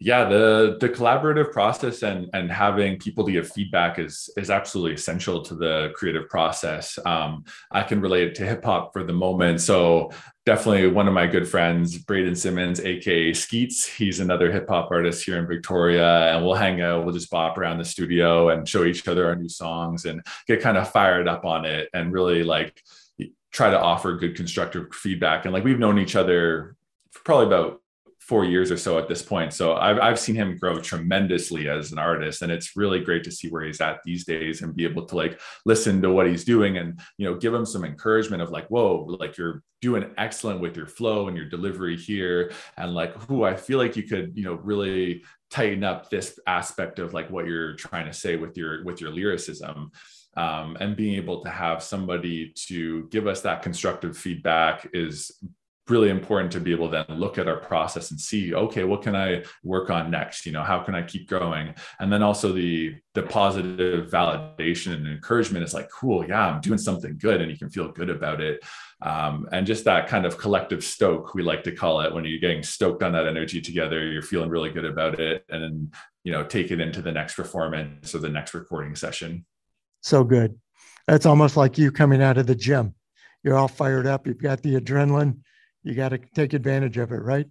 Yeah 0.00 0.28
the 0.28 0.76
the 0.80 0.88
collaborative 0.88 1.52
process 1.52 2.02
and 2.02 2.28
and 2.32 2.50
having 2.50 2.98
people 2.98 3.24
to 3.24 3.32
give 3.32 3.50
feedback 3.50 3.98
is 3.98 4.30
is 4.36 4.50
absolutely 4.50 4.94
essential 4.94 5.42
to 5.42 5.54
the 5.54 5.92
creative 5.94 6.28
process. 6.28 6.98
Um, 7.04 7.44
i 7.70 7.82
can 7.82 8.00
relate 8.00 8.34
to 8.36 8.46
hip 8.46 8.64
hop 8.64 8.92
for 8.92 9.02
the 9.04 9.12
moment. 9.12 9.60
So 9.60 10.10
definitely 10.46 10.86
one 10.88 11.08
of 11.08 11.14
my 11.14 11.26
good 11.26 11.46
friends 11.46 11.98
braden 11.98 12.34
simmons 12.34 12.80
aka 12.80 13.34
skeets 13.34 13.84
he's 13.86 14.18
another 14.18 14.50
hip 14.50 14.66
hop 14.66 14.90
artist 14.90 15.22
here 15.26 15.36
in 15.36 15.46
victoria 15.46 16.34
and 16.34 16.42
we'll 16.42 16.54
hang 16.54 16.80
out 16.80 17.04
we'll 17.04 17.12
just 17.12 17.28
bop 17.28 17.58
around 17.58 17.76
the 17.76 17.84
studio 17.84 18.48
and 18.48 18.66
show 18.66 18.84
each 18.84 19.06
other 19.06 19.26
our 19.26 19.36
new 19.36 19.48
songs 19.50 20.06
and 20.06 20.22
get 20.46 20.62
kind 20.62 20.78
of 20.78 20.90
fired 20.90 21.28
up 21.28 21.44
on 21.44 21.66
it 21.66 21.90
and 21.92 22.14
really 22.14 22.42
like 22.42 22.82
try 23.50 23.70
to 23.70 23.80
offer 23.80 24.14
good 24.14 24.36
constructive 24.36 24.92
feedback. 24.92 25.44
And 25.44 25.54
like 25.54 25.64
we've 25.64 25.78
known 25.78 25.98
each 25.98 26.16
other 26.16 26.76
for 27.10 27.22
probably 27.24 27.46
about 27.46 27.80
four 28.28 28.44
years 28.44 28.70
or 28.70 28.76
so 28.76 28.98
at 28.98 29.08
this 29.08 29.22
point. 29.22 29.54
So 29.54 29.74
I've, 29.76 29.98
I've 29.98 30.18
seen 30.18 30.34
him 30.34 30.58
grow 30.58 30.78
tremendously 30.78 31.66
as 31.66 31.92
an 31.92 31.98
artist. 31.98 32.42
And 32.42 32.52
it's 32.52 32.76
really 32.76 33.00
great 33.00 33.24
to 33.24 33.32
see 33.32 33.48
where 33.48 33.64
he's 33.64 33.80
at 33.80 34.02
these 34.04 34.26
days 34.26 34.60
and 34.60 34.76
be 34.76 34.84
able 34.84 35.06
to 35.06 35.16
like 35.16 35.40
listen 35.64 36.02
to 36.02 36.12
what 36.12 36.26
he's 36.26 36.44
doing 36.44 36.76
and, 36.76 37.00
you 37.16 37.24
know, 37.24 37.38
give 37.38 37.54
him 37.54 37.64
some 37.64 37.86
encouragement 37.86 38.42
of 38.42 38.50
like, 38.50 38.68
whoa, 38.68 39.16
like 39.18 39.38
you're 39.38 39.62
doing 39.80 40.10
excellent 40.18 40.60
with 40.60 40.76
your 40.76 40.86
flow 40.86 41.28
and 41.28 41.38
your 41.38 41.48
delivery 41.48 41.96
here. 41.96 42.52
And 42.76 42.92
like, 42.92 43.14
who 43.22 43.44
I 43.44 43.56
feel 43.56 43.78
like 43.78 43.96
you 43.96 44.02
could, 44.02 44.36
you 44.36 44.44
know, 44.44 44.56
really 44.56 45.24
tighten 45.50 45.82
up 45.82 46.10
this 46.10 46.38
aspect 46.46 46.98
of 46.98 47.14
like 47.14 47.30
what 47.30 47.46
you're 47.46 47.76
trying 47.76 48.04
to 48.04 48.12
say 48.12 48.36
with 48.36 48.58
your, 48.58 48.84
with 48.84 49.00
your 49.00 49.10
lyricism. 49.10 49.90
Um, 50.36 50.76
and 50.78 50.94
being 50.94 51.14
able 51.14 51.42
to 51.42 51.48
have 51.50 51.82
somebody 51.82 52.52
to 52.68 53.08
give 53.08 53.26
us 53.26 53.40
that 53.40 53.62
constructive 53.62 54.16
feedback 54.16 54.86
is 54.92 55.32
really 55.90 56.10
important 56.10 56.52
to 56.52 56.60
be 56.60 56.72
able 56.72 56.90
to 56.90 57.04
then 57.08 57.18
look 57.18 57.38
at 57.38 57.48
our 57.48 57.56
process 57.56 58.10
and 58.10 58.20
see 58.20 58.54
okay 58.54 58.84
what 58.84 59.02
can 59.02 59.16
i 59.16 59.42
work 59.62 59.90
on 59.90 60.10
next? 60.10 60.46
You 60.46 60.52
know 60.52 60.62
how 60.62 60.80
can 60.80 60.94
i 60.94 61.02
keep 61.02 61.28
growing? 61.28 61.74
And 62.00 62.12
then 62.12 62.22
also 62.22 62.52
the 62.52 62.94
the 63.14 63.22
positive 63.22 64.10
validation 64.10 64.94
and 64.94 65.06
encouragement 65.06 65.64
is 65.64 65.74
like 65.74 65.90
cool 65.90 66.26
yeah 66.26 66.46
i'm 66.46 66.60
doing 66.60 66.78
something 66.78 67.16
good 67.18 67.40
and 67.40 67.50
you 67.50 67.58
can 67.58 67.70
feel 67.70 67.90
good 67.90 68.10
about 68.10 68.40
it. 68.40 68.62
Um, 69.00 69.48
and 69.52 69.66
just 69.66 69.84
that 69.84 70.08
kind 70.08 70.26
of 70.26 70.38
collective 70.38 70.82
stoke 70.82 71.34
we 71.34 71.42
like 71.42 71.62
to 71.64 71.72
call 71.72 72.00
it. 72.00 72.12
When 72.12 72.24
you're 72.24 72.40
getting 72.40 72.62
stoked 72.62 73.02
on 73.02 73.12
that 73.12 73.26
energy 73.26 73.60
together 73.60 74.06
you're 74.06 74.22
feeling 74.22 74.50
really 74.50 74.70
good 74.70 74.84
about 74.84 75.20
it 75.20 75.44
and 75.48 75.62
then 75.62 75.90
you 76.24 76.32
know 76.32 76.44
take 76.44 76.70
it 76.70 76.80
into 76.80 77.02
the 77.02 77.12
next 77.12 77.34
performance 77.34 78.14
or 78.14 78.18
the 78.18 78.28
next 78.28 78.54
recording 78.54 78.94
session. 78.94 79.46
So 80.00 80.24
good. 80.24 80.58
That's 81.06 81.26
almost 81.26 81.56
like 81.56 81.78
you 81.78 81.90
coming 81.90 82.22
out 82.22 82.38
of 82.38 82.46
the 82.46 82.54
gym. 82.54 82.94
You're 83.42 83.56
all 83.56 83.68
fired 83.68 84.06
up. 84.06 84.26
You've 84.26 84.42
got 84.42 84.62
the 84.62 84.78
adrenaline 84.78 85.38
you 85.82 85.94
got 85.94 86.10
to 86.10 86.18
take 86.34 86.52
advantage 86.52 86.98
of 86.98 87.12
it, 87.12 87.22
right? 87.22 87.46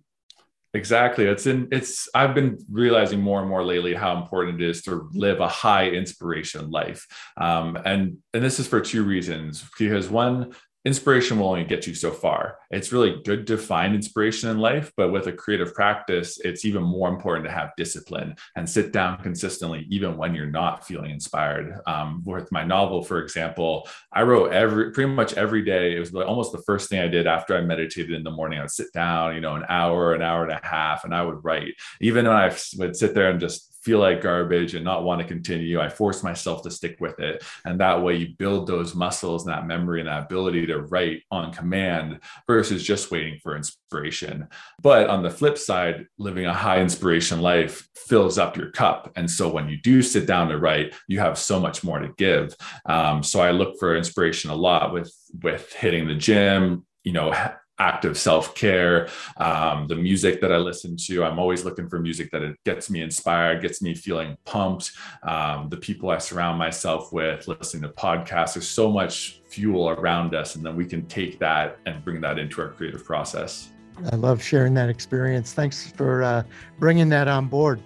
Exactly. 0.73 1.25
It's 1.25 1.47
in 1.47 1.69
it's 1.71 2.09
I've 2.13 2.35
been 2.35 2.59
realizing 2.69 3.21
more 3.21 3.39
and 3.39 3.49
more 3.49 3.63
lately 3.63 3.93
how 3.93 4.21
important 4.21 4.61
it 4.61 4.69
is 4.69 4.81
to 4.83 5.09
live 5.13 5.39
a 5.39 5.47
high 5.47 5.89
inspiration 5.89 6.69
life. 6.69 7.07
Um, 7.37 7.77
and 7.83 8.17
and 8.33 8.43
this 8.43 8.59
is 8.59 8.67
for 8.67 8.81
two 8.81 9.03
reasons. 9.03 9.65
Because 9.79 10.09
one, 10.09 10.53
inspiration 10.87 11.37
will 11.37 11.49
only 11.49 11.65
get 11.65 11.85
you 11.85 11.93
so 11.93 12.11
far. 12.11 12.59
It's 12.71 12.93
really 12.93 13.21
good 13.25 13.45
to 13.47 13.57
find 13.57 13.93
inspiration 13.93 14.49
in 14.49 14.57
life, 14.57 14.89
but 14.95 15.11
with 15.11 15.27
a 15.27 15.33
creative 15.33 15.73
practice, 15.73 16.39
it's 16.39 16.63
even 16.63 16.81
more 16.81 17.09
important 17.09 17.45
to 17.45 17.51
have 17.51 17.75
discipline 17.75 18.37
and 18.55 18.69
sit 18.69 18.93
down 18.93 19.21
consistently, 19.21 19.85
even 19.89 20.15
when 20.15 20.33
you're 20.33 20.45
not 20.45 20.87
feeling 20.87 21.11
inspired. 21.11 21.77
Um, 21.85 22.23
with 22.25 22.49
my 22.53 22.63
novel, 22.63 23.03
for 23.03 23.21
example, 23.21 23.85
I 24.13 24.21
wrote 24.21 24.53
every 24.53 24.91
pretty 24.91 25.11
much 25.11 25.33
every 25.33 25.61
day. 25.61 25.97
It 25.97 25.99
was 25.99 26.15
almost 26.15 26.53
the 26.53 26.63
first 26.65 26.89
thing 26.89 27.01
I 27.01 27.09
did 27.09 27.27
after 27.27 27.57
I 27.57 27.61
meditated 27.61 28.15
in 28.15 28.23
the 28.23 28.31
morning. 28.31 28.59
I 28.59 28.61
would 28.61 28.71
sit 28.71 28.93
down, 28.93 29.35
you 29.35 29.41
know, 29.41 29.55
an 29.55 29.65
hour, 29.67 30.13
an 30.13 30.21
hour 30.21 30.43
and 30.43 30.53
a 30.53 30.65
half, 30.65 31.03
and 31.03 31.13
I 31.13 31.21
would 31.21 31.43
write. 31.43 31.73
Even 31.99 32.25
when 32.25 32.37
I 32.37 32.55
would 32.77 32.95
sit 32.95 33.13
there 33.13 33.29
and 33.29 33.41
just 33.41 33.76
feel 33.87 33.99
like 33.99 34.21
garbage 34.21 34.75
and 34.75 34.83
not 34.83 35.05
want 35.05 35.21
to 35.21 35.27
continue, 35.27 35.79
I 35.79 35.87
force 35.87 36.21
myself 36.21 36.61
to 36.63 36.69
stick 36.69 36.97
with 36.99 37.21
it. 37.21 37.41
And 37.63 37.79
that 37.79 38.03
way 38.03 38.17
you 38.17 38.35
build 38.37 38.67
those 38.67 38.93
muscles 38.93 39.45
and 39.45 39.55
that 39.55 39.65
memory 39.65 40.01
and 40.01 40.09
that 40.09 40.23
ability 40.23 40.65
to 40.65 40.81
write 40.81 41.23
on 41.31 41.53
command 41.53 42.19
versus 42.47 42.83
just 42.83 43.11
waiting 43.11 43.39
for 43.41 43.55
inspiration. 43.55 44.49
But 44.81 45.09
on 45.09 45.23
the 45.23 45.29
flip 45.29 45.57
side, 45.57 46.05
living 46.17 46.45
a 46.47 46.53
high 46.53 46.81
inspiration 46.81 47.39
life 47.39 47.87
fills 47.95 48.37
up 48.37 48.57
your 48.57 48.71
cup. 48.71 49.13
And 49.15 49.31
so 49.31 49.47
when 49.47 49.69
you 49.69 49.77
do 49.77 50.01
sit 50.01 50.27
down 50.27 50.49
to 50.49 50.57
write, 50.57 50.93
you 51.07 51.19
have 51.19 51.37
so 51.37 51.57
much 51.57 51.81
more 51.81 51.99
to 51.99 52.09
give. 52.17 52.57
Um, 52.87 53.23
so 53.23 53.39
I 53.39 53.51
look 53.51 53.79
for 53.79 53.95
inspiration 53.95 54.49
a 54.49 54.55
lot 54.55 54.91
with 54.91 55.13
with 55.41 55.71
hitting 55.71 56.09
the 56.09 56.15
gym, 56.15 56.85
you 57.05 57.13
know, 57.13 57.33
active 57.79 58.17
self-care 58.17 59.07
um, 59.37 59.87
the 59.87 59.95
music 59.95 60.41
that 60.41 60.51
i 60.51 60.57
listen 60.57 60.97
to 60.97 61.23
i'm 61.23 61.39
always 61.39 61.63
looking 61.63 61.87
for 61.87 61.99
music 61.99 62.31
that 62.31 62.41
it 62.41 62.57
gets 62.63 62.89
me 62.89 63.01
inspired 63.01 63.61
gets 63.61 63.81
me 63.81 63.93
feeling 63.93 64.35
pumped. 64.45 64.91
Um, 65.23 65.69
the 65.69 65.77
people 65.77 66.09
i 66.09 66.17
surround 66.17 66.57
myself 66.57 67.13
with 67.13 67.47
listening 67.47 67.83
to 67.83 67.89
podcasts 67.89 68.53
there's 68.53 68.67
so 68.67 68.91
much 68.91 69.41
fuel 69.49 69.89
around 69.89 70.35
us 70.35 70.55
and 70.55 70.65
then 70.65 70.75
we 70.75 70.85
can 70.85 71.05
take 71.07 71.39
that 71.39 71.79
and 71.85 72.03
bring 72.03 72.21
that 72.21 72.37
into 72.37 72.61
our 72.61 72.69
creative 72.69 73.03
process. 73.03 73.71
I 74.11 74.15
love 74.15 74.43
sharing 74.43 74.73
that 74.75 74.89
experience. 74.89 75.53
Thanks 75.53 75.91
for 75.91 76.21
uh, 76.21 76.43
bringing 76.77 77.09
that 77.09 77.27
on 77.27 77.47
board. 77.47 77.81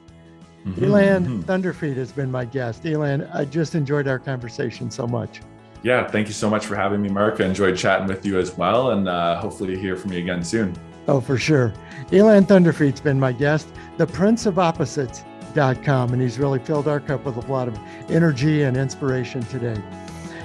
Mm-hmm, 0.65 0.83
elan 0.83 1.25
mm-hmm. 1.25 1.41
thunderfeet 1.41 1.95
has 1.95 2.11
been 2.11 2.29
my 2.29 2.45
guest. 2.45 2.85
Elan 2.85 3.23
i 3.33 3.45
just 3.45 3.73
enjoyed 3.73 4.07
our 4.07 4.19
conversation 4.19 4.91
so 4.91 5.07
much 5.07 5.41
yeah, 5.83 6.07
thank 6.07 6.27
you 6.27 6.33
so 6.33 6.49
much 6.49 6.65
for 6.65 6.75
having 6.75 7.01
me, 7.01 7.09
Mark. 7.09 7.41
I 7.41 7.45
enjoyed 7.45 7.77
chatting 7.77 8.07
with 8.07 8.25
you 8.25 8.39
as 8.39 8.55
well, 8.55 8.91
and 8.91 9.07
uh, 9.07 9.39
hopefully 9.39 9.77
hear 9.77 9.95
from 9.95 10.13
you 10.13 10.19
again 10.19 10.43
soon. 10.43 10.75
Oh, 11.07 11.19
for 11.19 11.37
sure. 11.37 11.73
Elan 12.11 12.45
Thunderfeet's 12.45 13.01
been 13.01 13.19
my 13.19 13.31
guest, 13.31 13.67
the 13.97 14.05
Prince 14.05 14.45
of 14.45 14.59
Opposites.com, 14.59 16.13
and 16.13 16.21
he's 16.21 16.37
really 16.37 16.59
filled 16.59 16.87
our 16.87 16.99
cup 16.99 17.25
with 17.25 17.37
a 17.37 17.51
lot 17.51 17.67
of 17.67 17.77
energy 18.09 18.63
and 18.63 18.77
inspiration 18.77 19.41
today. 19.43 19.81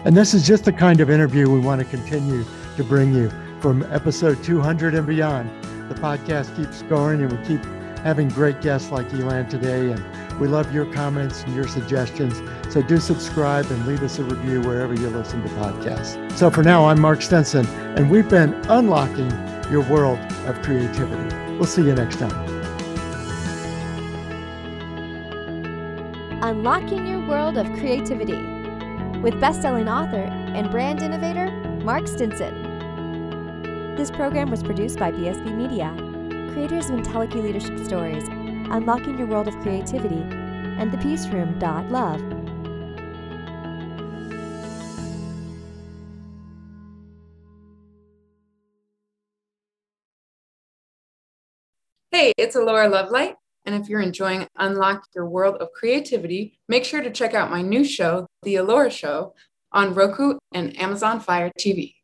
And 0.05 0.17
this 0.17 0.35
is 0.35 0.47
just 0.47 0.65
the 0.65 0.73
kind 0.73 1.01
of 1.01 1.11
interview 1.11 1.51
we 1.51 1.61
want 1.61 1.81
to 1.81 1.87
continue 1.87 2.45
to 2.77 2.85
bring 2.85 3.13
you 3.13 3.31
from 3.61 3.83
episode 3.93 4.43
200 4.43 4.95
and 4.95 5.07
beyond. 5.07 5.51
The 5.91 5.95
podcast 5.97 6.57
keeps 6.57 6.83
going, 6.83 7.23
and 7.23 7.33
we 7.33 7.45
keep 7.47 7.65
having 7.99 8.29
great 8.29 8.61
guests 8.61 8.91
like 8.91 9.13
Elan 9.13 9.49
today. 9.49 9.91
And 9.91 10.26
we 10.39 10.49
love 10.49 10.73
your 10.73 10.87
comments 10.87 11.43
and 11.45 11.55
your 11.55 11.67
suggestions. 11.67 12.43
So 12.73 12.83
do 12.83 12.99
subscribe 12.99 13.71
and 13.71 13.87
leave 13.87 14.03
us 14.03 14.19
a 14.19 14.25
review 14.25 14.61
wherever 14.61 14.95
you 14.95 15.09
listen 15.09 15.43
to 15.43 15.49
podcasts. 15.51 16.37
So 16.37 16.51
for 16.51 16.63
now, 16.63 16.87
I'm 16.87 17.01
Mark 17.01 17.23
Stinson, 17.23 17.67
and 17.97 18.11
we've 18.11 18.29
been 18.29 18.53
unlocking 18.69 19.31
your 19.71 19.83
world 19.83 20.19
of 20.47 20.61
creativity. 20.63 21.35
We'll 21.57 21.65
see 21.65 21.83
you 21.83 21.95
next 21.95 22.19
time. 22.19 22.33
Unlocking 26.43 27.07
Your 27.07 27.27
World 27.27 27.57
of 27.57 27.67
Creativity 27.79 28.37
with 29.21 29.41
best-selling 29.41 29.89
author 29.89 30.23
and 30.55 30.71
brand 30.71 31.03
innovator 31.03 31.51
Mark 31.83 32.07
Stinson. 32.07 32.55
This 33.97 34.11
program 34.11 34.51
was 34.51 34.63
produced 34.63 34.99
by 34.99 35.11
BSB 35.11 35.57
Media 35.57 35.95
creators 36.57 36.89
of 36.89 36.97
IntelliKey 36.99 37.43
Leadership 37.43 37.79
Stories, 37.85 38.25
Unlocking 38.71 39.19
Your 39.19 39.27
World 39.29 39.49
of 39.49 39.57
Creativity, 39.61 40.23
and 40.79 40.93
thepeaceroom.love. 40.93 42.21
Hey, 52.11 52.33
it's 52.39 52.57
Alora 52.57 52.89
Lovelight. 52.89 53.35
And 53.67 53.75
if 53.75 53.89
you're 53.89 54.01
enjoying 54.01 54.47
Unlock 54.57 55.05
Your 55.15 55.29
World 55.29 55.57
of 55.57 55.73
Creativity, 55.73 56.59
make 56.69 56.85
sure 56.85 57.03
to 57.03 57.11
check 57.11 57.35
out 57.35 57.51
my 57.51 57.63
new 57.63 57.85
show, 57.85 58.27
The 58.43 58.57
Alora 58.57 58.91
Show, 58.91 59.35
on 59.73 59.93
Roku 59.93 60.39
and 60.55 60.79
Amazon 60.81 61.21
Fire 61.21 61.51
TV. 61.59 61.95